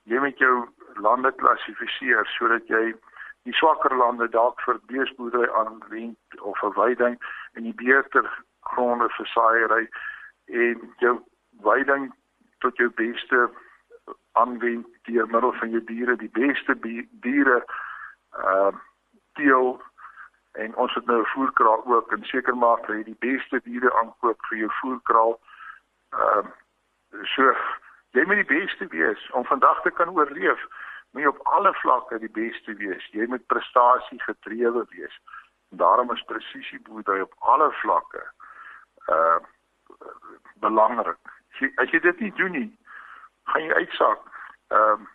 Jy 0.04 0.18
moet 0.20 0.38
jou 0.38 0.68
lande 1.06 1.32
klassifiseer 1.32 2.26
sodat 2.36 2.68
jy 2.68 2.94
die 3.44 3.52
swakker 3.52 3.96
lande 3.96 4.28
dalk 4.28 4.60
vir 4.64 4.80
beesboerdery 4.90 5.48
aanwend 5.52 6.40
of 6.40 6.58
vir 6.58 6.72
weiding 6.78 7.16
en 7.54 7.68
die 7.68 7.76
beter 7.80 8.28
gronde 8.72 9.08
vir 9.16 9.26
saaiery 9.26 9.88
en 10.46 10.80
jou 11.04 11.18
weiding 11.66 12.12
tot 12.64 12.76
jou 12.76 12.90
beste 13.00 13.48
aanwend 14.32 14.86
deur 15.08 15.26
middel 15.26 15.52
van 15.52 15.70
jou 15.70 15.84
diere, 15.84 16.16
die 16.16 16.32
beste 16.32 16.76
diere 17.26 17.62
uh 18.38 18.72
teel 19.34 19.80
en 20.54 20.76
ons 20.78 20.94
het 20.94 21.06
nou 21.06 21.20
'n 21.20 21.32
voerkraal 21.34 21.82
ook 21.86 22.12
en 22.12 22.24
seker 22.24 22.56
maak 22.56 22.86
dat 22.86 22.96
jy 22.96 23.02
die 23.02 23.22
beste 23.28 23.60
diere 23.64 23.90
aankoop 24.00 24.46
vir 24.48 24.58
jou 24.58 24.70
voerkraal. 24.80 25.40
Ehm 26.10 26.46
uh, 26.46 27.24
so 27.34 27.54
jy 28.10 28.24
moet 28.26 28.46
die 28.46 28.52
beste 28.58 28.86
wees 28.86 29.30
om 29.30 29.44
vandag 29.44 29.82
te 29.82 29.90
kan 29.90 30.08
oorleef. 30.08 30.66
Moet 31.14 31.22
jy 31.22 31.30
op 31.30 31.42
alle 31.56 31.70
vlakke 31.78 32.18
die 32.18 32.32
beste 32.34 32.74
wees. 32.74 33.04
Jy 33.14 33.26
moet 33.30 33.46
prestasie 33.46 34.18
gedrewe 34.22 34.82
wees. 34.90 35.18
En 35.70 35.78
daarom 35.78 36.10
is 36.12 36.24
presisieboerdery 36.30 37.20
op 37.22 37.34
alle 37.38 37.70
vlakke 37.82 38.24
uh 39.14 39.38
belangrik. 40.64 41.18
As 41.52 41.60
jy, 41.60 41.68
as 41.82 41.90
jy 41.92 42.00
dit 42.00 42.20
nie 42.24 42.32
doen 42.38 42.54
nie, 42.56 42.70
gaan 43.52 43.66
jy 43.66 43.82
uitsak. 43.82 44.24
Ehm 44.74 45.04
uh, 45.04 45.12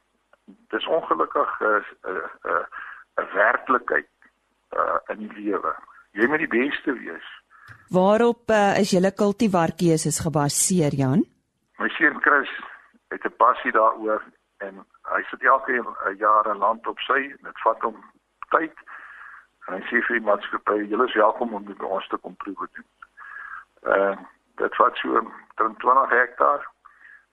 dis 0.73 0.87
ongelukkig 0.87 1.59
'n 1.59 1.65
uh, 1.65 1.83
'n 2.13 2.15
uh, 2.15 2.53
uh, 2.53 2.65
'n 3.19 3.27
werklikheid 3.33 4.09
uh 4.71 4.97
in 5.13 5.27
die 5.27 5.33
lewe. 5.43 5.75
Jy 6.11 6.27
moet 6.27 6.45
die 6.45 6.53
beste 6.55 6.93
wees. 6.93 7.27
Waarop 7.89 8.49
uh, 8.49 8.79
is 8.79 8.91
julle 8.91 9.11
kultivarkeuses 9.11 10.19
gebaseer, 10.19 10.93
Jan? 10.93 11.25
My 11.77 11.89
seun 11.89 12.21
Chris 12.21 12.51
het 13.09 13.25
'n 13.25 13.35
passie 13.37 13.71
daaroor 13.71 14.23
en 14.57 14.85
hy 15.09 15.21
sit 15.29 15.43
elke 15.43 15.83
jaar 16.17 16.47
'n 16.47 16.57
land 16.57 16.87
op 16.87 16.99
sy 16.99 17.21
en 17.33 17.43
dit 17.49 17.61
vat 17.63 17.81
hom 17.81 18.03
tyd. 18.49 18.73
En 19.67 19.73
hy 19.73 19.81
sê 19.87 20.01
vir 20.05 20.19
die 20.19 20.25
maatskappy, 20.25 20.77
julle 20.89 21.05
is 21.05 21.13
welkom 21.13 21.53
om 21.53 21.63
met 21.67 21.83
ons 21.83 22.07
te 22.07 22.17
kom 22.17 22.35
proewe 22.35 22.67
doen. 22.73 22.89
En 23.81 24.17
uh, 24.19 24.25
dit 24.55 24.75
vat 24.75 24.97
so 24.97 25.31
20 25.55 26.09
hektaar 26.09 26.67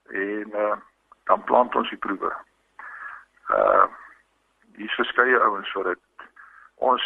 en 0.07 0.51
uh, 0.55 0.77
dan 1.25 1.45
plant 1.45 1.75
ons 1.75 1.89
die 1.89 1.99
proewe. 1.99 2.33
Uh 3.51 3.87
hier's 4.77 4.95
verskeie 4.95 5.39
ouens 5.41 5.73
wat 5.73 5.85
dit 5.85 6.25
ons 6.85 7.05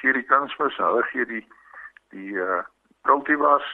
gee 0.00 0.12
die 0.12 0.26
kunsmis, 0.26 0.76
hulle 0.76 1.02
gee 1.12 1.26
die 1.26 1.46
die 2.14 2.34
uh 2.34 2.62
kultivars. 3.08 3.68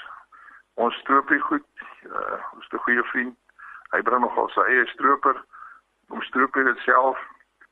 Ons 0.74 0.98
stroop 1.00 1.28
dit 1.28 1.42
goed. 1.42 1.66
Uh 2.04 2.38
ons 2.52 2.68
'n 2.72 2.84
goeie 2.86 3.04
vriend. 3.12 3.36
Hy 3.90 4.02
bring 4.02 4.20
nogal 4.20 4.48
sy 4.54 4.60
eie 4.60 4.86
stroper. 4.86 5.40
Ons 6.08 6.26
stroop 6.26 6.54
dit 6.54 6.78
self. 6.78 7.18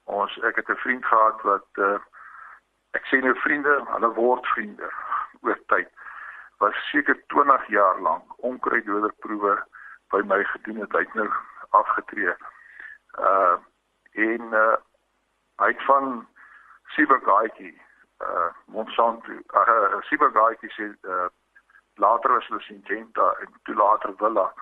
Ons 0.05 0.39
ek 0.49 0.57
het 0.57 0.69
'n 0.69 0.83
vriend 0.85 1.05
gehad 1.05 1.43
wat 1.43 1.69
uh 1.75 1.99
ek 2.91 3.07
sien 3.07 3.25
nou 3.25 3.35
vriende, 3.35 3.85
hulle 3.91 4.11
word 4.15 4.47
vriende 4.47 4.91
oor 5.41 5.59
tyd. 5.67 5.89
Was 6.59 6.89
seker 6.91 7.17
20 7.27 7.67
jaar 7.67 8.01
lank 8.01 8.25
onkruiddoderproewe 8.37 9.55
by 10.09 10.21
my 10.25 10.45
gedoen 10.45 10.81
het. 10.81 10.93
Hy 10.93 10.99
het 10.99 11.15
nou 11.15 11.31
afgetree. 11.71 12.35
Uh 13.19 13.57
en 14.13 14.43
uh 14.53 14.77
hy 15.57 15.69
het 15.73 15.83
van 15.85 16.27
Sibagaitjie 16.95 17.83
uh 18.21 18.51
Monsanto 18.67 19.33
uh 19.33 20.01
Sibagaitjie 20.01 20.71
sê 20.71 20.91
uh 21.03 21.29
later 21.95 22.33
was 22.33 22.47
hulle 22.47 22.61
Syngenta 22.61 23.35
en 23.41 23.49
toe 23.63 23.75
later 23.75 24.15
Villa 24.17 24.53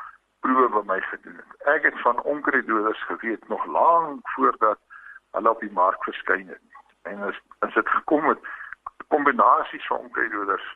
proewe 0.45 0.69
by 0.75 0.83
my 0.87 1.01
gedoen 1.11 1.39
het. 1.41 1.51
Ek 1.75 1.87
het 1.89 2.01
van 2.03 2.23
onkruiddoders 2.23 3.05
geweet 3.11 3.49
nog 3.49 3.67
lank 3.67 4.31
voordat 4.35 4.79
hulle 5.37 5.51
op 5.51 5.61
die 5.61 5.73
mark 5.73 6.05
verskyn 6.05 6.49
het. 6.49 6.67
En 7.03 7.23
as 7.29 7.39
as 7.67 7.75
dit 7.75 7.89
gekom 7.89 8.29
het 8.29 8.51
kombinasies 9.15 9.87
van 9.87 10.07
onkruiddoders 10.09 10.67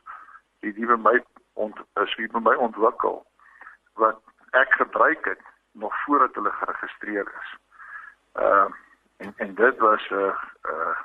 die 0.59 0.73
die 0.73 0.87
by 0.89 0.97
my 1.09 1.15
ont 1.53 1.77
is 2.03 2.15
wie 2.19 2.29
by 2.33 2.41
my 2.49 2.55
ontwikkel 2.67 3.21
wat 4.01 4.19
ek 4.61 4.73
gebruik 4.81 5.25
het 5.25 5.43
nog 5.71 5.93
voordat 6.05 6.35
hulle 6.35 6.53
geregistreer 6.61 7.31
is. 7.41 7.55
Ehm 8.33 8.71
uh, 8.71 8.83
en 9.17 9.33
en 9.43 9.53
dit 9.55 9.77
was 9.77 10.09
'n 10.09 10.15
uh, 10.15 10.33
'n 10.63 10.73
uh, 10.73 10.97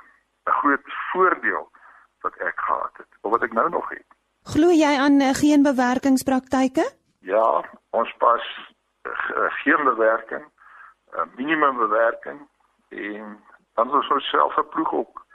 'n 0.45 0.57
groot 0.59 0.87
voordeel 1.11 1.71
wat 2.21 2.35
ek 2.35 2.59
gehad 2.59 2.97
het 2.97 3.11
of 3.21 3.31
wat 3.31 3.43
ek 3.43 3.53
nou 3.53 3.69
nog 3.69 3.89
het. 3.89 4.05
Glo 4.43 4.69
jy 4.69 4.97
aan 4.99 5.21
uh, 5.21 5.33
geen 5.33 5.63
bewerkingspraktyke? 5.63 7.02
Ja, 7.23 7.63
ons 7.89 8.13
pas 8.17 8.45
uh, 9.07 9.51
geen 9.63 9.83
bewerking, 9.83 10.45
uh, 11.13 11.23
minimum 11.35 11.77
bewerking 11.77 12.47
en 12.89 13.43
dan 13.73 13.99
is 13.99 14.09
ons 14.09 14.29
self 14.29 14.53
verploeg 14.53 14.91
ook. 14.93 15.25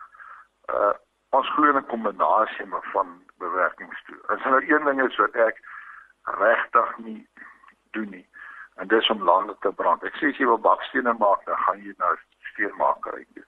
Uh 0.69 0.93
ons 1.31 1.51
glo 1.53 1.69
in 1.69 1.77
'n 1.77 1.87
kombinasie 1.87 2.67
van 2.93 3.09
bewerkings 3.37 4.03
toe. 4.05 4.17
As 4.27 4.45
er 4.45 4.51
nou 4.51 4.65
een 4.69 4.85
ding 4.85 5.03
is 5.03 5.17
wat 5.17 5.35
ek 5.35 5.61
regtig 6.25 6.97
nie 6.97 7.29
doen 7.91 8.09
nie 8.09 8.29
en 8.75 8.89
dis 8.89 9.09
om 9.11 9.23
lande 9.23 9.57
te 9.61 9.73
brand. 9.73 10.03
Ek 10.03 10.17
sê 10.17 10.31
as 10.31 10.37
jy 10.39 10.47
wil 10.47 10.61
bakstene 10.63 11.13
maak, 11.19 11.45
dan 11.45 11.57
gaan 11.67 11.83
jy 11.83 11.95
nou 11.99 12.15
steenmakery 12.53 13.27
doen. 13.35 13.47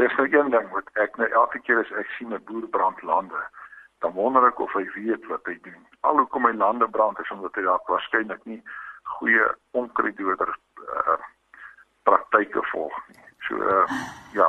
Dis 0.00 0.16
nou 0.18 0.26
een 0.32 0.50
ding 0.50 0.68
wat 0.74 0.88
ek 1.04 1.16
nou 1.16 1.28
elke 1.30 1.60
keer 1.66 1.78
as 1.78 1.92
ek 2.00 2.10
sien 2.16 2.34
'n 2.34 2.44
boer 2.44 2.66
brand 2.68 3.02
lande, 3.02 3.42
dan 4.02 4.12
wonder 4.12 4.46
ek 4.48 4.60
of 4.60 4.72
hy 4.74 4.84
weet 4.94 5.26
wat 5.30 5.46
hy 5.46 5.56
doen. 5.62 5.82
Alhoewel 6.00 6.42
my 6.46 6.52
lande 6.58 6.88
brand 6.90 7.18
is 7.22 7.30
omdat 7.30 7.54
hy 7.58 7.62
dalk 7.66 7.88
waarskynlik 7.90 8.42
nie 8.50 8.60
goeie 9.18 9.46
onkruiddoder 9.78 10.50
uh, 10.50 11.18
praktyke 12.08 12.62
volg 12.72 12.96
nie. 13.08 13.22
So 13.48 13.58
uh, 13.58 14.00
ja. 14.34 14.48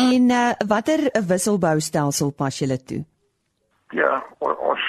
En 0.00 0.30
uh, 0.30 0.52
watter 0.70 1.08
wisselboustelsel 1.32 2.32
pas 2.38 2.58
julle 2.58 2.78
toe? 2.90 3.02
Ja, 3.92 4.22
ons 4.40 4.84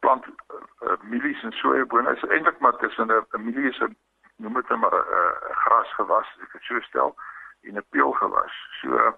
plant 0.00 0.24
uh, 0.26 0.96
mielies 1.10 1.44
en 1.44 1.54
sojabone. 1.60 2.16
Dit 2.16 2.24
is 2.24 2.30
eintlik 2.36 2.58
maar 2.64 2.76
tussen 2.80 3.12
'n 3.12 3.44
mielie 3.44 3.68
is 3.70 3.80
'n 3.80 3.96
noem 4.36 4.54
dit 4.54 4.68
maar 4.68 4.96
'n 4.96 5.06
uh, 5.20 5.54
grasgewas, 5.64 6.28
ek 6.42 6.52
het 6.52 6.62
so 6.62 6.80
stel, 6.80 7.14
en 7.62 7.76
'n 7.76 7.86
peulgewas. 7.90 8.54
So 8.80 8.88
uh, 8.88 9.12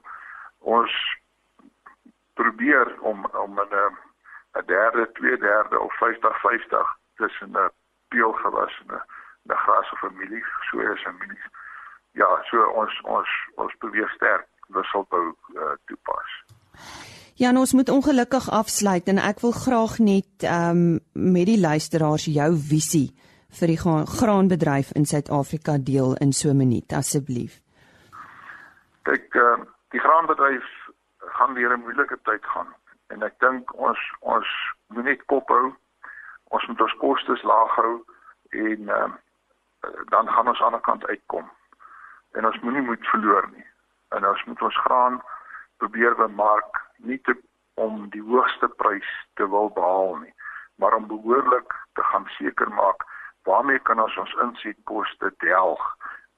ons 0.58 0.92
probeer 2.40 2.86
om 3.00 3.18
om 3.44 3.60
'n 3.60 3.96
'n 4.58 4.66
derde, 4.66 5.10
twee 5.12 5.38
derde 5.38 5.80
of 5.80 5.92
50-50 5.96 6.86
tussen 7.14 7.50
'n 7.50 7.70
peulgewas 8.08 8.74
en 8.82 8.94
'n 8.94 9.02
'n 9.52 9.60
gras 9.64 9.92
of 9.92 10.02
'n 10.02 10.16
mielie, 10.16 10.44
soja 10.70 10.94
en 11.08 11.16
mielies. 11.18 11.46
Ja, 12.10 12.28
so 12.50 12.56
ons 12.82 13.00
ons 13.02 13.30
ons 13.54 13.74
probeer 13.78 14.08
sterk 14.08 14.46
wisselbou 14.66 15.34
uh, 15.54 15.74
toepas. 15.84 16.30
Ja, 17.34 17.52
ons 17.52 17.72
moet 17.72 17.88
ongelukkig 17.88 18.50
afsluit 18.50 19.08
en 19.08 19.18
ek 19.18 19.40
wil 19.40 19.52
graag 19.52 19.98
net 19.98 20.30
ehm 20.40 20.70
um, 20.70 21.00
met 21.12 21.46
die 21.46 21.60
luisteraars 21.60 22.24
jou 22.24 22.50
visie 22.56 23.08
vir 23.58 23.66
die 23.66 23.80
graanbedryf 24.18 24.92
in 24.92 25.04
Suid-Afrika 25.04 25.76
deel 25.78 26.16
in 26.24 26.32
so 26.32 26.48
'n 26.48 26.56
minuut 26.56 26.92
asseblief. 26.92 27.60
Kyk, 29.02 29.34
uh, 29.34 29.60
die 29.90 30.00
graanbedryf 30.00 30.64
gaan 31.36 31.54
deur 31.54 31.76
'n 31.76 31.84
moeilike 31.84 32.18
tyd 32.28 32.44
gaan 32.54 32.74
en 33.12 33.22
ek 33.22 33.38
dink 33.44 33.72
ons 33.74 34.00
ons 34.20 34.50
moet 34.94 35.04
net 35.04 35.22
kop 35.32 35.48
hou. 35.48 35.74
Ons 36.54 36.66
moet 36.70 36.80
ons 36.80 36.98
kostes 37.02 37.42
laag 37.42 37.74
hou 37.78 37.94
en 38.50 38.90
uh, 38.98 39.10
dan 40.14 40.28
gaan 40.28 40.48
ons 40.48 40.62
aan 40.62 40.76
die 40.78 40.84
kant 40.88 41.06
uitkom. 41.06 41.50
En 42.38 42.46
ons 42.46 42.60
moenie 42.64 42.84
moed 42.86 43.06
verloor 43.12 43.48
nie. 43.54 43.66
En 44.14 44.26
ons 44.26 44.44
moet 44.44 44.62
ons 44.62 44.82
graan 44.86 45.20
probeer 45.82 46.14
bemark 46.18 46.82
nie 46.96 47.18
te 47.28 47.36
om 47.76 48.06
die 48.14 48.22
hoogste 48.24 48.68
prys 48.80 49.08
te 49.36 49.48
wil 49.52 49.68
behaal 49.76 50.14
nie, 50.22 50.32
maar 50.80 50.94
om 50.96 51.08
behoorlik 51.10 51.74
te 51.98 52.04
gaan 52.10 52.24
seker 52.38 52.70
maak 52.72 53.04
waarmee 53.44 53.78
kan 53.78 54.00
ons 54.00 54.16
ons 54.16 54.32
insetkoste 54.42 55.28
delg 55.44 55.82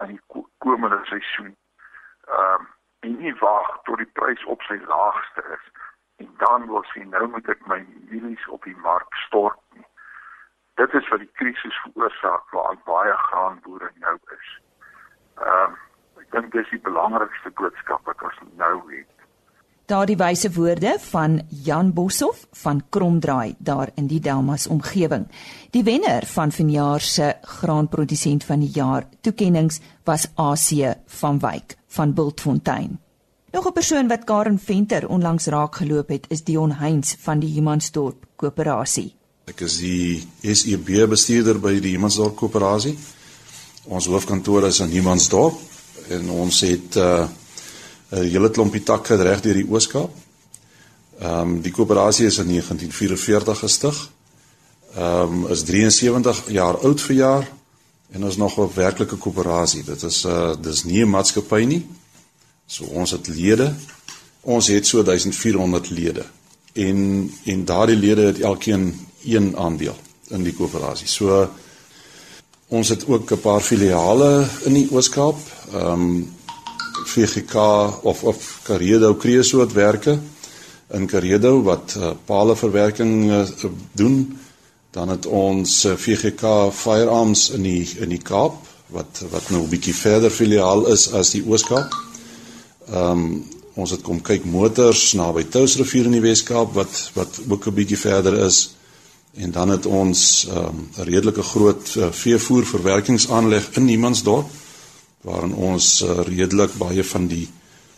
in 0.02 0.16
die 0.16 0.44
komende 0.58 0.98
seisoen. 1.10 1.54
Ehm 2.26 2.66
um, 2.66 2.66
en 3.00 3.18
nie 3.22 3.34
wag 3.40 3.68
tot 3.86 4.00
die 4.02 4.10
prys 4.18 4.44
op 4.52 4.62
sy 4.66 4.78
laagste 4.86 5.44
is 5.56 5.66
en 6.22 6.30
dan 6.42 6.66
wil 6.70 6.84
sien 6.92 7.10
nou 7.14 7.26
moet 7.34 7.50
ek 7.54 7.60
my 7.70 7.78
mielies 8.10 8.46
op 8.54 8.64
die 8.66 8.76
mark 8.82 9.20
stort 9.26 9.60
nie. 9.76 9.86
Dit 10.80 10.94
is 10.98 11.10
wat 11.12 11.22
die 11.22 11.30
krisis 11.38 11.78
veroorsaak 11.84 12.50
waar 12.54 12.80
baie 12.88 13.14
graanboere 13.28 13.92
nou 14.02 14.16
is. 14.38 14.48
Ehm 15.44 15.68
um, 15.68 15.78
ek 16.18 16.32
dink 16.34 16.50
dis 16.52 16.74
die 16.74 16.82
belangrikste 16.82 17.54
boodskap 17.60 18.10
wat 18.10 18.26
ons 18.26 18.42
nou 18.58 18.74
het. 18.90 19.06
Daardie 19.88 20.18
wyse 20.20 20.50
woorde 20.52 20.90
van 21.00 21.38
Jan 21.64 21.94
Boshoff 21.96 22.42
van 22.62 22.82
Kromdraai 22.90 23.54
daar 23.58 23.94
in 23.96 24.10
die 24.10 24.20
Delmas 24.20 24.66
omgewing. 24.68 25.24
Die 25.72 25.84
wenner 25.86 26.26
van 26.34 26.52
vanjaar 26.52 27.00
se 27.00 27.32
graanprodusent 27.60 28.44
van 28.44 28.66
die 28.66 28.74
jaar 28.74 29.08
toekenninge 29.22 29.80
was 30.04 30.28
AC 30.36 30.98
van 31.22 31.40
Wyk 31.40 31.77
van 31.88 32.14
Bultfontein. 32.14 32.98
Nog 33.52 33.66
'n 33.66 33.72
persoon 33.72 34.08
wat 34.08 34.24
Karen 34.24 34.58
Venter 34.58 35.08
onlangs 35.08 35.46
raak 35.46 35.76
geloop 35.76 36.08
het, 36.08 36.26
is 36.28 36.44
Dion 36.44 36.72
Heinz 36.72 37.14
van 37.18 37.38
die 37.38 37.52
Humansdorp 37.52 38.26
Koöperasie. 38.36 39.14
Ek 39.44 39.60
is 39.60 39.78
die 39.78 40.28
SEB 40.42 41.08
bestuurder 41.08 41.60
by 41.60 41.80
die 41.80 41.92
Humansdorp 41.96 42.36
Koöperasie. 42.36 42.98
Ons 43.84 44.06
hoofkantoor 44.06 44.66
is 44.66 44.80
in 44.80 44.90
Humansdorp 44.90 45.56
en 46.08 46.30
ons 46.30 46.60
het 46.60 46.96
'n 46.96 47.00
uh, 47.00 47.28
hele 48.10 48.50
klompie 48.50 48.82
takke 48.82 49.16
reg 49.16 49.40
deur 49.40 49.54
die 49.54 49.70
Ooskaap. 49.70 50.10
Ehm 51.18 51.40
um, 51.40 51.60
die 51.62 51.72
koöperasie 51.72 52.26
is 52.26 52.38
in 52.38 52.46
1944 52.46 53.58
gestig. 53.58 54.10
Ehm 54.94 55.44
um, 55.44 55.46
is 55.50 55.62
73 55.62 56.50
jaar 56.50 56.76
oud 56.78 57.00
verjaar 57.00 57.48
en 58.10 58.24
ons 58.24 58.36
nog 58.36 58.58
'n 58.58 58.70
werklike 58.74 59.16
koöperasie. 59.16 59.84
Dit 59.84 60.02
is 60.02 60.24
'n 60.24 60.28
uh, 60.28 60.54
dis 60.60 60.84
nie 60.84 61.04
'n 61.04 61.10
maatskappy 61.10 61.64
nie. 61.64 61.86
So 62.66 62.84
ons 62.84 63.10
het 63.10 63.26
lede. 63.26 63.74
Ons 64.40 64.66
het 64.66 64.86
so 64.86 65.02
1400 65.02 65.90
lede. 65.90 66.24
En 66.72 67.30
en 67.44 67.64
daardie 67.64 67.96
lede 67.96 68.22
het 68.22 68.40
elkeen 68.40 69.06
een 69.24 69.56
aandeel 69.56 69.96
in 70.28 70.42
die 70.42 70.52
koöperasie. 70.52 71.06
So 71.06 71.50
ons 72.68 72.88
het 72.88 73.06
ook 73.06 73.30
'n 73.32 73.40
paar 73.40 73.60
filiale 73.60 74.48
in 74.64 74.72
die 74.72 74.88
Ooskaap. 74.90 75.38
Ehm 75.72 75.92
um, 75.92 76.36
VGK 77.04 77.54
of 78.02 78.22
of 78.22 78.60
Karedo 78.62 79.14
Kreesoort 79.14 79.72
werke 79.72 80.18
in 80.90 81.06
Karedo 81.06 81.62
wat 81.62 81.94
uh, 81.98 82.10
paleverwerking 82.24 83.30
uh, 83.30 83.46
doen 83.92 84.38
dan 84.98 85.12
het 85.14 85.26
ons 85.26 85.84
uh, 85.86 85.94
VGK 85.94 86.72
Firearms 86.74 87.50
in 87.54 87.62
die 87.62 87.84
in 88.02 88.10
die 88.10 88.22
Kaap 88.30 88.56
wat 88.90 89.20
wat 89.30 89.50
nou 89.54 89.62
'n 89.62 89.70
bietjie 89.70 89.94
verder 89.94 90.30
filiaal 90.30 90.86
is 90.90 91.12
as 91.12 91.30
die 91.36 91.44
Ooskaap. 91.46 91.94
Ehm 92.90 93.10
um, 93.10 93.44
ons 93.78 93.90
het 93.94 94.02
kom 94.02 94.18
kyk 94.20 94.44
motors 94.44 95.12
naby 95.14 95.44
Touwsrivier 95.54 96.08
in 96.10 96.16
die 96.16 96.24
Weskaap 96.24 96.74
wat 96.74 97.10
wat 97.14 97.38
ook 97.48 97.66
'n 97.66 97.74
bietjie 97.74 97.98
verder 97.98 98.34
is. 98.46 98.74
En 99.34 99.50
dan 99.50 99.68
het 99.68 99.86
ons 99.86 100.46
'n 100.46 100.56
um, 100.56 100.88
redelike 100.96 101.42
groot 101.42 101.94
uh, 101.96 102.10
veevoerverwerkingsaanleg 102.10 103.70
in 103.76 103.84
Niemandsdorp 103.84 104.48
waarin 105.22 105.54
ons 105.54 106.02
uh, 106.02 106.20
redelik 106.26 106.74
baie 106.78 107.04
van 107.04 107.26
die 107.26 107.48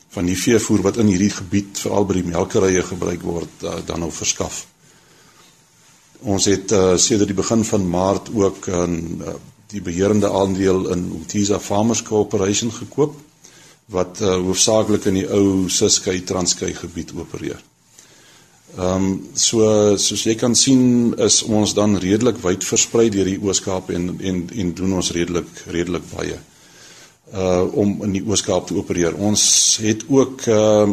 van 0.09 0.25
die 0.25 0.39
veevoer 0.39 0.83
wat 0.83 0.97
in 0.97 1.07
hierdie 1.07 1.31
gebied 1.31 1.79
veral 1.79 2.05
by 2.05 2.15
die 2.15 2.31
melkerye 2.35 2.83
gebruik 2.83 3.23
word 3.23 3.55
uh, 3.63 3.75
dan 3.87 3.99
nou 4.01 4.13
verskaf. 4.13 4.67
Ons 6.23 6.45
het 6.45 6.73
uh, 6.73 6.97
sedert 7.01 7.31
die 7.31 7.37
begin 7.37 7.65
van 7.65 7.89
Maart 7.89 8.29
ook 8.35 8.69
'n 8.69 9.23
uh, 9.25 9.35
die 9.71 9.81
beheerende 9.81 10.31
aandeel 10.31 10.89
in 10.91 11.13
Utisa 11.23 11.59
Farmers 11.59 12.03
Corporation 12.03 12.73
gekoop 12.73 13.15
wat 13.87 14.21
uh, 14.21 14.35
hoofsaaklik 14.35 15.05
in 15.05 15.15
die 15.15 15.29
ou 15.31 15.69
Suskei 15.69 16.25
Transkei 16.25 16.75
gebied 16.75 17.13
opereer. 17.17 17.63
Ehm 18.79 19.05
um, 19.05 19.29
so 19.35 19.97
soos 19.97 20.23
jy 20.25 20.35
kan 20.35 20.55
sien 20.55 21.15
is 21.19 21.43
ons 21.43 21.75
dan 21.75 21.99
redelik 21.99 22.37
wyd 22.43 22.65
versprei 22.65 23.09
deur 23.11 23.25
die 23.25 23.41
Ooskaap 23.43 23.91
en 23.91 24.21
en 24.21 24.49
en 24.55 24.75
doen 24.75 24.93
ons 24.93 25.11
redelik 25.11 25.49
redelik 25.67 26.07
baie 26.15 26.39
uh 27.35 27.65
om 27.73 28.03
in 28.05 28.13
die 28.13 28.23
Ooskaap 28.27 28.67
te 28.67 28.75
opereer. 28.75 29.15
Ons 29.15 29.79
het 29.83 30.05
ook 30.09 30.47
uh 30.47 30.87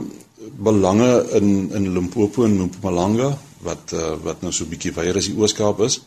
belange 0.57 1.11
in 1.33 1.69
in 1.73 1.93
Limpopo 1.93 2.43
en 2.43 2.57
Mpumalanga 2.61 3.37
wat 3.67 3.93
uh 3.93 4.15
wat 4.23 4.41
nou 4.41 4.53
so 4.53 4.63
'n 4.63 4.71
bietjie 4.73 4.95
wyer 4.95 5.17
as 5.17 5.29
die 5.29 5.37
Ooskaap 5.37 5.79
is. 5.85 6.01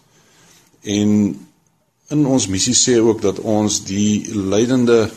En 0.83 1.11
in 2.11 2.27
ons 2.27 2.47
missie 2.47 2.75
sê 2.75 2.99
ook 2.99 3.21
dat 3.23 3.39
ons 3.39 3.85
die 3.85 4.35
leidende 4.35 5.11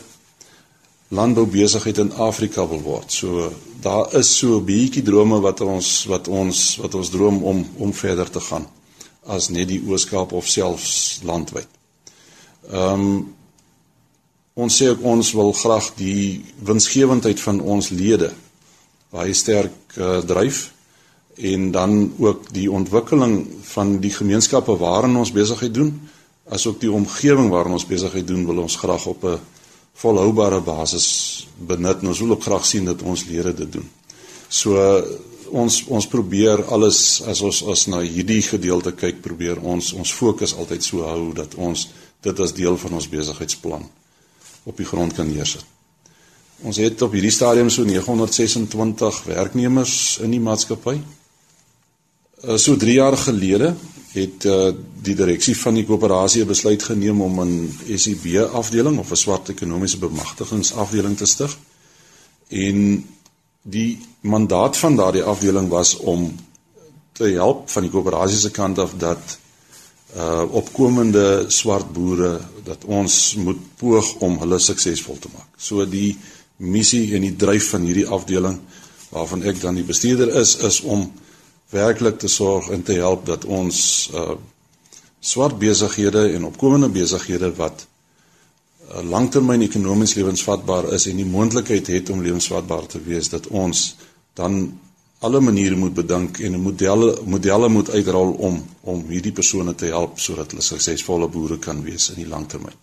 landboubesigheid 1.08 1.98
in 1.98 2.12
Afrika 2.12 2.68
wil 2.68 2.82
word. 2.82 3.12
So 3.12 3.52
daar 3.80 4.14
is 4.14 4.36
so 4.38 4.58
'n 4.58 4.64
bietjie 4.64 5.02
drome 5.02 5.40
wat 5.40 5.60
ons 5.60 6.04
wat 6.04 6.28
ons 6.28 6.76
wat 6.76 6.94
ons 6.94 7.10
droom 7.10 7.42
om 7.42 7.66
om 7.76 7.92
verder 7.92 8.30
te 8.30 8.40
gaan 8.40 8.66
as 9.26 9.48
net 9.48 9.68
die 9.68 9.82
Ooskaap 9.86 10.32
of 10.32 10.46
selfs 10.48 11.20
landwyd. 11.22 11.68
Ehm 12.70 13.00
um, 13.00 13.34
ons 14.54 14.76
sê 14.82 14.88
ook 14.88 15.02
ons 15.02 15.32
wil 15.32 15.52
graag 15.52 15.94
die 15.94 16.44
winsgewendheid 16.62 17.40
van 17.40 17.60
ons 17.60 17.88
lede 17.88 18.32
baie 19.10 19.34
sterk 19.34 19.96
uh, 19.98 20.18
dryf 20.18 20.73
en 21.36 21.70
dan 21.70 22.12
ook 22.18 22.52
die 22.54 22.70
ontwikkeling 22.70 23.46
van 23.74 23.98
die 24.00 24.12
gemeenskappe 24.14 24.76
waarin 24.78 25.16
ons 25.16 25.32
besigheid 25.32 25.74
doen 25.74 25.94
asook 26.44 26.80
die 26.80 26.92
omgewing 26.92 27.50
waarin 27.50 27.72
ons 27.72 27.86
besigheid 27.88 28.26
doen 28.26 28.46
wil 28.46 28.62
ons 28.66 28.76
graag 28.76 29.06
op 29.06 29.24
'n 29.24 29.40
volhoubare 29.94 30.60
basis 30.60 31.46
benut 31.56 32.00
en 32.00 32.08
ons 32.08 32.18
wil 32.18 32.30
ook 32.30 32.42
graag 32.42 32.66
sien 32.66 32.84
dat 32.84 33.02
ons 33.02 33.24
lede 33.24 33.54
dit 33.54 33.72
doen. 33.72 33.90
So 34.48 35.02
ons 35.50 35.84
ons 35.86 36.06
probeer 36.06 36.64
alles 36.64 37.22
as 37.22 37.40
ons 37.40 37.62
as 37.64 37.86
na 37.86 38.00
hierdie 38.00 38.42
gedeelte 38.42 38.92
kyk, 38.92 39.20
probeer 39.22 39.60
ons 39.60 39.92
ons 39.92 40.12
fokus 40.12 40.54
altyd 40.54 40.82
so 40.84 41.02
hou 41.02 41.32
dat 41.32 41.54
ons 41.54 41.88
dit 42.20 42.40
as 42.40 42.52
deel 42.52 42.76
van 42.76 42.92
ons 42.92 43.08
besigheidsplan 43.08 43.84
op 44.64 44.76
die 44.76 44.86
grond 44.86 45.14
kan 45.14 45.28
neersit. 45.28 45.64
Ons 46.64 46.76
het 46.76 47.02
op 47.02 47.12
hierdie 47.12 47.34
stadium 47.34 47.70
so 47.70 47.84
926 47.84 49.24
werknemers 49.24 50.18
in 50.22 50.30
die 50.30 50.40
maatskappy. 50.40 51.00
Uh, 52.44 52.56
so 52.56 52.76
3 52.76 52.92
jaar 52.92 53.16
gelede 53.16 53.74
het 54.12 54.44
uh, 54.44 54.68
die 55.02 55.14
direksie 55.16 55.56
van 55.56 55.74
die 55.74 55.84
koöperasie 55.88 56.42
'n 56.42 56.46
besluit 56.46 56.82
geneem 56.82 57.20
om 57.20 57.40
'n 57.40 57.78
SEB 57.96 58.36
afdeling 58.52 58.98
of 58.98 59.10
'n 59.10 59.16
swart 59.16 59.48
ekonomiese 59.48 59.98
bemagtigingsafdeling 59.98 61.16
te 61.16 61.26
stig. 61.26 61.56
En 62.48 63.08
die 63.62 63.98
mandaat 64.20 64.76
van 64.76 64.96
daardie 64.96 65.22
afdeling 65.22 65.68
was 65.68 65.96
om 65.96 66.36
te 67.12 67.24
help 67.24 67.70
van 67.70 67.82
die 67.82 67.90
koöperasie 67.90 68.38
se 68.38 68.50
kant 68.50 68.78
af 68.78 68.92
dat 68.98 69.38
uh 70.16 70.42
opkomende 70.50 71.44
swart 71.48 71.92
boere 71.92 72.40
dat 72.64 72.84
ons 72.84 73.34
moet 73.34 73.58
poog 73.76 74.14
om 74.14 74.38
hulle 74.38 74.58
suksesvol 74.58 75.18
te 75.18 75.28
maak. 75.32 75.48
So 75.56 75.88
die 75.88 76.16
missie 76.56 77.14
en 77.14 77.20
die 77.20 77.36
dryf 77.36 77.70
van 77.70 77.82
hierdie 77.82 78.06
afdeling 78.06 78.60
waarvan 79.08 79.42
ek 79.42 79.60
dan 79.60 79.74
die 79.74 79.84
bestuurder 79.84 80.34
is 80.40 80.56
is 80.56 80.80
om 80.80 81.12
werklik 81.74 82.20
te 82.22 82.30
sorg 82.30 82.70
en 82.74 82.82
te 82.86 82.98
help 83.00 83.26
dat 83.30 83.44
ons 83.44 83.78
uh 84.14 84.34
swart 85.24 85.56
besighede 85.56 86.26
en 86.36 86.42
opkomende 86.44 86.90
besighede 86.92 87.48
wat 87.56 87.86
uh, 87.86 89.00
langtermyn 89.08 89.62
ekonomies 89.64 90.12
lewensvatbaar 90.18 90.90
is 90.92 91.06
en 91.08 91.16
die 91.16 91.24
moontlikheid 91.24 91.88
het 91.88 92.10
om 92.12 92.20
lewensvatbaar 92.20 92.84
te 92.92 93.00
wees 93.06 93.30
dat 93.32 93.48
ons 93.48 93.86
dan 94.36 94.58
alle 95.24 95.40
maniere 95.40 95.76
moet 95.80 95.94
bedink 95.96 96.42
en 96.44 96.60
modelle 96.60 97.14
modelle 97.24 97.68
moet 97.72 97.90
uitrol 97.90 98.34
om 98.50 98.60
om 98.92 99.00
hierdie 99.08 99.32
persone 99.32 99.74
te 99.74 99.88
help 99.94 100.20
sodat 100.20 100.52
hulle 100.52 100.66
suksesvolle 100.66 101.30
boere 101.32 101.58
kan 101.58 101.80
wees 101.86 102.10
in 102.12 102.20
die 102.20 102.28
langtermyn. 102.28 102.76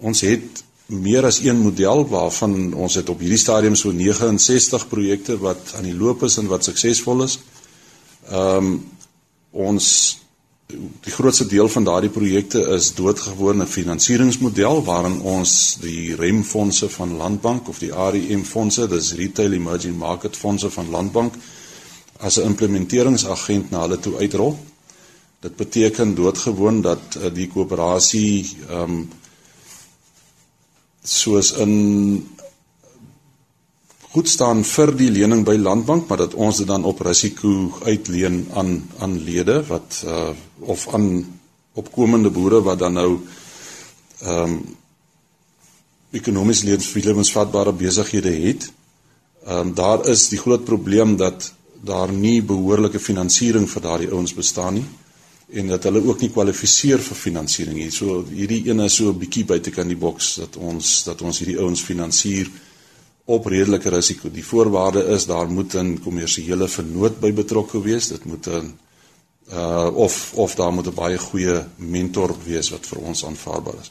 Ons 0.00 0.24
het 0.24 0.64
meer 0.90 1.26
as 1.28 1.42
een 1.44 1.60
model 1.60 2.06
waarvan 2.08 2.72
ons 2.74 2.96
het 2.98 3.08
op 3.12 3.20
hierdie 3.20 3.38
stadium 3.38 3.76
so 3.76 3.92
69 3.92 4.88
projekte 4.88 5.36
wat 5.44 5.74
aan 5.76 5.86
die 5.90 5.96
loop 5.96 6.24
is 6.26 6.38
en 6.40 6.48
wat 6.50 6.64
suksesvol 6.64 7.26
is. 7.28 7.38
Ehm 8.30 8.56
um, 8.56 8.72
ons 9.50 9.86
die 11.02 11.10
grootste 11.10 11.46
deel 11.50 11.68
van 11.68 11.84
daardie 11.84 12.12
projekte 12.14 12.60
is 12.76 12.92
doodgewone 12.94 13.66
finansieringsmodel 13.66 14.84
waarin 14.86 15.16
ons 15.26 15.76
die 15.82 16.14
remfondse 16.14 16.88
van 16.94 17.16
Landbank 17.18 17.68
of 17.68 17.80
die 17.82 17.90
REM 17.90 18.44
fondse, 18.46 18.86
dis 18.88 19.14
Retail 19.18 19.56
Emerging 19.58 19.96
Market 19.98 20.36
fondse 20.36 20.70
van 20.70 20.90
Landbank 20.90 21.34
as 22.20 22.38
'n 22.38 22.46
implementeringsagent 22.52 23.70
na 23.70 23.80
hulle 23.80 23.98
toe 23.98 24.16
uitrol. 24.16 24.58
Dit 25.40 25.56
beteken 25.56 26.14
doodgewoon 26.14 26.80
dat 26.82 27.16
uh, 27.16 27.34
die 27.34 27.48
koöperasie 27.48 28.56
ehm 28.68 28.82
um, 28.82 29.08
soos 31.02 31.52
in 31.52 32.28
goed 34.10 34.28
staan 34.28 34.64
vir 34.66 34.90
die 34.98 35.10
lening 35.10 35.44
by 35.46 35.54
Landbank, 35.54 36.08
maar 36.08 36.24
dat 36.24 36.34
ons 36.34 36.58
dit 36.58 36.66
dan 36.66 36.84
op 36.84 37.00
risiko 37.06 37.70
uitleen 37.86 38.42
aan 38.58 38.80
aan 38.98 39.18
lede 39.24 39.60
wat 39.68 40.02
uh 40.06 40.30
of 40.60 40.88
aan 40.94 41.24
opkomende 41.72 42.30
boere 42.30 42.60
wat 42.62 42.78
dan 42.78 42.92
nou 42.92 43.20
ehm 44.20 44.42
um, 44.42 44.60
ekonomies 46.10 46.64
lewensvatbare 46.94 47.72
besighede 47.72 48.32
het. 48.46 48.72
Ehm 49.46 49.58
um, 49.58 49.74
daar 49.74 50.06
is 50.08 50.28
die 50.28 50.38
groot 50.38 50.64
probleem 50.64 51.16
dat 51.16 51.52
daar 51.80 52.12
nie 52.12 52.42
behoorlike 52.42 52.98
finansiering 52.98 53.70
vir 53.70 53.82
daardie 53.82 54.10
ouens 54.10 54.34
bestaan 54.34 54.74
nie 54.74 54.88
en 55.52 55.66
dat 55.66 55.84
hulle 55.84 56.02
ook 56.06 56.20
nie 56.20 56.30
kwalifiseer 56.30 57.00
vir 57.02 57.16
finansiering 57.16 57.78
nie. 57.78 57.90
So 57.90 58.24
hierdie 58.30 58.62
ene 58.70 58.84
is 58.84 58.94
so 58.94 59.10
'n 59.10 59.18
bietjie 59.18 59.44
buitekant 59.44 59.88
die 59.88 59.96
boks 59.96 60.34
dat 60.34 60.56
ons 60.56 61.04
dat 61.04 61.22
ons 61.22 61.38
hierdie 61.38 61.58
ouens 61.58 61.80
finansier 61.82 62.50
op 63.36 63.46
redelike 63.46 63.88
risiko. 63.92 64.30
Die 64.32 64.44
voorwaarde 64.44 65.04
is 65.14 65.26
daar 65.26 65.48
moet 65.50 65.74
'n 65.74 66.00
kommersiële 66.04 66.68
vennoot 66.68 67.20
by 67.20 67.32
betrokke 67.32 67.82
wees. 67.82 68.08
Dit 68.08 68.24
moet 68.24 68.46
'n 68.46 68.74
uh 69.52 69.90
of 69.94 70.32
of 70.34 70.54
daar 70.54 70.72
moet 70.72 70.86
'n 70.86 70.94
baie 70.94 71.18
goeie 71.18 71.64
mentor 71.76 72.34
wees 72.44 72.70
wat 72.70 72.86
vir 72.86 72.98
ons 72.98 73.24
aanvaarbaar 73.24 73.74
is. 73.80 73.90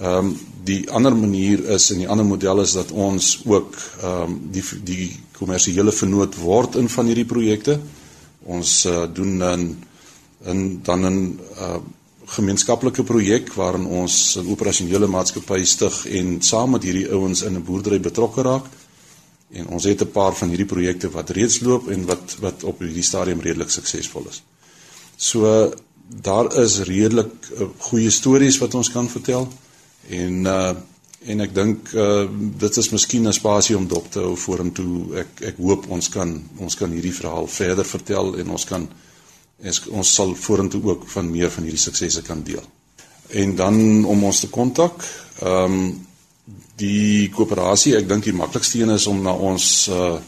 Ehm 0.00 0.26
um, 0.26 0.38
die 0.64 0.90
ander 0.90 1.16
manier 1.16 1.64
is 1.74 1.90
in 1.90 1.98
die 1.98 2.08
ander 2.08 2.26
model 2.26 2.60
is 2.60 2.72
dat 2.72 2.90
ons 2.90 3.40
ook 3.44 3.74
ehm 4.02 4.22
um, 4.22 4.48
die 4.50 4.64
die 4.84 5.20
kommersiële 5.32 5.92
vennoot 5.92 6.36
word 6.36 6.76
in 6.76 6.88
van 6.88 7.06
hierdie 7.06 7.24
projekte. 7.24 7.80
Ons 8.42 8.84
uh, 8.86 9.06
doen 9.12 9.38
dan 9.38 9.76
in 10.44 10.80
dan 10.82 11.06
'n 11.06 11.40
uh 11.58 11.76
gemeenskaplike 12.28 13.04
projek 13.04 13.52
waarin 13.56 13.86
ons 13.86 14.36
'n 14.36 14.50
operasionele 14.52 15.06
maatskappy 15.06 15.64
stig 15.64 16.06
en 16.06 16.42
saam 16.42 16.70
met 16.70 16.82
hierdie 16.82 17.08
ouens 17.10 17.42
in 17.42 17.54
'n 17.56 17.64
boerdery 17.64 18.00
betrokke 18.00 18.42
raak. 18.42 18.66
En 19.50 19.68
ons 19.68 19.84
het 19.84 20.02
'n 20.02 20.10
paar 20.10 20.34
van 20.34 20.48
hierdie 20.48 20.66
projekte 20.74 21.10
wat 21.10 21.30
reeds 21.30 21.60
loop 21.60 21.88
en 21.88 22.06
wat 22.06 22.36
wat 22.40 22.64
op 22.64 22.78
hierdie 22.78 23.02
stadium 23.02 23.40
redelik 23.40 23.70
suksesvol 23.70 24.26
is. 24.28 24.42
So 25.16 25.72
daar 26.08 26.56
is 26.56 26.78
redelik 26.78 27.32
uh, 27.52 27.66
goeie 27.78 28.10
stories 28.10 28.58
wat 28.58 28.74
ons 28.74 28.90
kan 28.90 29.08
vertel 29.08 29.48
en 30.08 30.46
uh 30.46 30.74
en 31.18 31.40
ek 31.40 31.54
dink 31.54 31.92
uh 31.92 32.28
dit 32.58 32.76
is 32.76 32.90
miskien 32.90 33.26
'n 33.26 33.32
spasie 33.32 33.76
om 33.76 33.88
dop 33.88 34.10
te 34.10 34.20
hou 34.20 34.36
vorentoe. 34.36 35.16
Ek 35.16 35.40
ek 35.40 35.56
hoop 35.56 35.88
ons 35.88 36.08
kan 36.08 36.48
ons 36.56 36.74
kan 36.74 36.90
hierdie 36.90 37.14
verhaal 37.14 37.46
verder 37.46 37.84
vertel 37.84 38.38
en 38.38 38.50
ons 38.50 38.64
kan 38.64 38.88
en 39.60 39.72
ons 40.00 40.14
sal 40.14 40.34
vorentoe 40.38 40.82
ook 40.82 41.08
van 41.08 41.30
meer 41.30 41.50
van 41.50 41.62
hierdie 41.66 41.82
suksesse 41.82 42.22
kan 42.22 42.42
deel. 42.46 42.62
En 43.28 43.56
dan 43.56 44.04
om 44.04 44.24
ons 44.24 44.40
te 44.40 44.48
kontak, 44.48 45.04
ehm 45.42 45.64
um, 45.64 46.06
die 46.78 47.28
koöperasie, 47.34 47.96
ek 47.98 48.08
dink 48.08 48.24
die 48.24 48.32
maklikste 48.32 48.78
een 48.80 48.90
is 48.94 49.06
om 49.10 49.22
na 49.22 49.32
ons 49.32 49.88
uh 49.92 50.18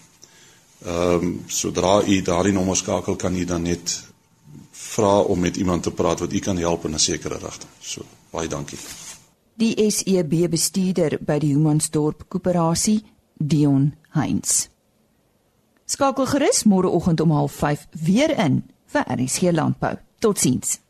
Ehm 0.85 1.25
um, 1.25 1.43
sodra 1.47 2.03
u 2.07 2.23
daardie 2.23 2.53
nommer 2.53 2.77
skakel 2.77 3.17
kan 3.17 3.37
u 3.37 3.45
dan 3.45 3.62
net 3.62 4.05
vra 4.71 5.19
om 5.21 5.38
met 5.41 5.57
iemand 5.57 5.83
te 5.83 5.91
praat 5.91 6.21
wat 6.21 6.33
u 6.33 6.38
kan 6.38 6.57
help 6.57 6.85
in 6.85 6.95
'n 6.95 6.99
sekere 6.99 7.38
rigting. 7.38 7.71
So 7.81 8.03
baie 8.31 8.49
dankie. 8.49 8.79
Die 9.55 9.91
SEB 9.91 10.51
bestuurder 10.51 11.19
by 11.21 11.38
die 11.38 11.53
Humansdorp 11.53 12.25
Koöperasie, 12.29 13.03
Dion 13.35 13.95
Heinz. 14.09 14.69
Skakel 15.85 16.27
gerus 16.27 16.62
môreoggend 16.64 17.21
om 17.21 17.49
05:30 17.49 17.88
weer 18.05 18.38
in 18.45 18.62
vir 18.87 19.05
RSG 19.17 19.53
Landbou. 19.53 19.97
Totsiens. 20.19 20.81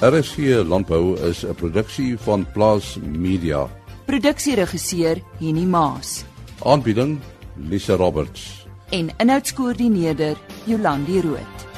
RSG 0.00 0.64
Landbou 0.66 1.16
is 1.28 1.44
'n 1.44 1.54
produksie 1.54 2.18
van 2.18 2.46
Plaas 2.52 2.98
Media. 3.02 3.70
Produksieregisseur 4.04 5.22
Henny 5.38 5.64
Maas. 5.64 6.24
Aanbieding 6.64 7.20
Lisa 7.68 7.96
Roberts 7.96 8.62
en 8.92 9.10
inhoudskoördineerder 9.18 10.36
Jolandi 10.66 11.20
Root. 11.20 11.71